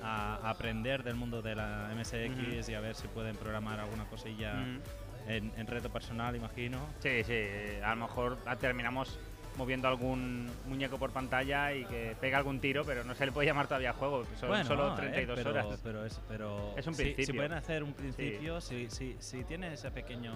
[0.04, 4.54] a aprender del mundo de la MSX y a ver si pueden programar alguna cosilla
[4.54, 4.80] Mm.
[5.28, 6.80] en, en reto personal, imagino.
[7.00, 9.20] Sí, sí, eh, a lo mejor terminamos
[9.58, 13.48] moviendo algún muñeco por pantalla y que pega algún tiro, pero no se le puede
[13.48, 15.80] llamar todavía juego, son Bueno, solo eh, 32 pero, horas.
[15.84, 17.40] Pero es, pero Es un si- Si, principio.
[17.42, 20.34] pueden hacer un principio, si, si, si tiene ese pequeño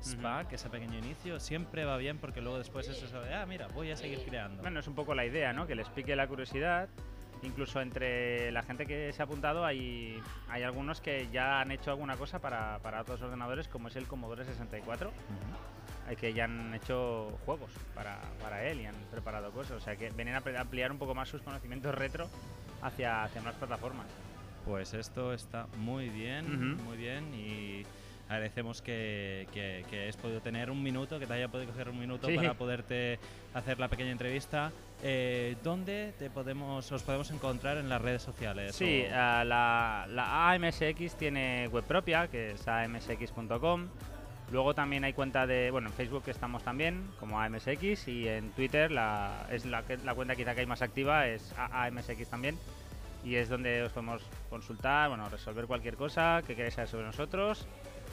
[0.00, 3.68] SPAC, ese pequeño inicio, siempre va bien porque luego después es eso de, ah, mira,
[3.68, 4.62] voy a seguir creando.
[4.62, 5.66] Bueno, es un poco la idea, ¿no?
[5.66, 6.88] Que les pique la curiosidad.
[7.42, 11.90] Incluso entre la gente que se ha apuntado hay, hay algunos que ya han hecho
[11.90, 15.16] alguna cosa para, para otros ordenadores, como es el Commodore 64, Ujú.
[16.08, 19.72] hay que ya han hecho juegos para, para él y han preparado cosas.
[19.72, 22.28] O sea que vienen a ampliar un poco más sus conocimientos retro
[22.80, 24.06] hacia, hacia más plataformas.
[24.64, 26.82] Pues esto está muy bien, Ujú.
[26.84, 27.84] muy bien y
[28.28, 31.98] agradecemos que, que, que hayas podido tener un minuto, que te haya podido coger un
[31.98, 32.36] minuto Sí.
[32.36, 33.18] para poderte
[33.52, 34.70] hacer la pequeña entrevista.
[35.04, 38.74] Eh, ¿Dónde te podemos, os podemos encontrar en las redes sociales?
[38.76, 43.88] Sí, O- ah, la, la AMSX tiene web propia, que es amsx.com.
[44.52, 48.90] Luego también hay cuenta de, bueno, en Facebook estamos también como AMSX y en Twitter
[48.92, 52.56] la, es la, la cuenta quizá que hay más activa, es AMSX también.
[53.24, 57.66] Y es donde os podemos consultar, bueno, resolver cualquier cosa que queráis saber sobre nosotros.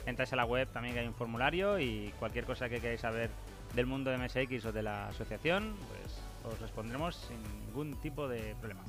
[0.06, 3.28] Entráis a la web también que hay un formulario y cualquier cosa que queráis saber
[3.74, 8.54] del mundo de MSX o de la asociación, pues os respondremos sin ningún tipo de
[8.56, 8.82] problema.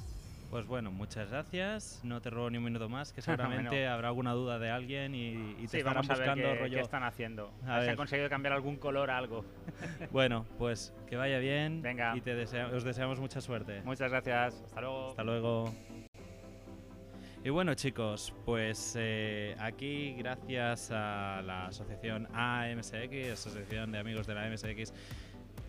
[0.49, 2.01] Pues bueno, muchas gracias.
[2.03, 5.29] No te robo ni un minuto más, que seguramente habrá alguna duda de alguien y,
[5.29, 6.75] y te Sí, estarán vamos a ver buscando qué, rollo.
[6.77, 7.53] qué están haciendo.
[7.65, 7.89] A A ver si ver.
[7.91, 9.45] han conseguido cambiar algún color a algo.
[10.11, 12.15] Bueno, pues que vaya bien Venga.
[12.17, 13.81] y te desea- os deseamos mucha suerte.
[13.83, 14.61] Muchas gracias.
[14.65, 15.09] Hasta luego.
[15.11, 15.73] Hasta luego.
[17.43, 24.35] Y bueno chicos, pues eh, aquí gracias a la asociación AMSX, Asociación de Amigos de
[24.35, 24.93] la MSX,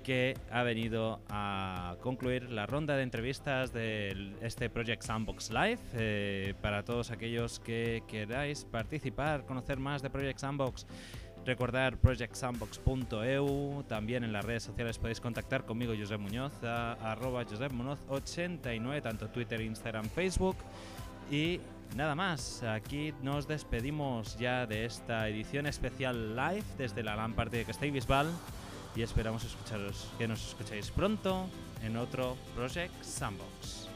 [0.02, 5.78] que ha venido a concluir la ronda de entrevistas de este Project Sandbox Live.
[5.94, 10.86] eh, para todos aquellos que queráis participar, conocer más de Project Sandbox,
[11.44, 13.84] recordar projectsandbox.eu.
[13.88, 19.00] También en las redes sociales podéis contactar conmigo, Josep Muñoz, a arroba Josep Muñoz 89,
[19.00, 20.56] tanto Twitter, Instagram, Facebook.
[21.30, 21.60] Y
[21.96, 27.58] nada más, aquí nos despedimos ya de esta edición especial live desde la LAN Party
[27.58, 28.28] de Castell Bisbal
[28.94, 31.46] y esperamos escucharos, que nos escuchéis pronto
[31.82, 33.88] en otro Project Sandbox.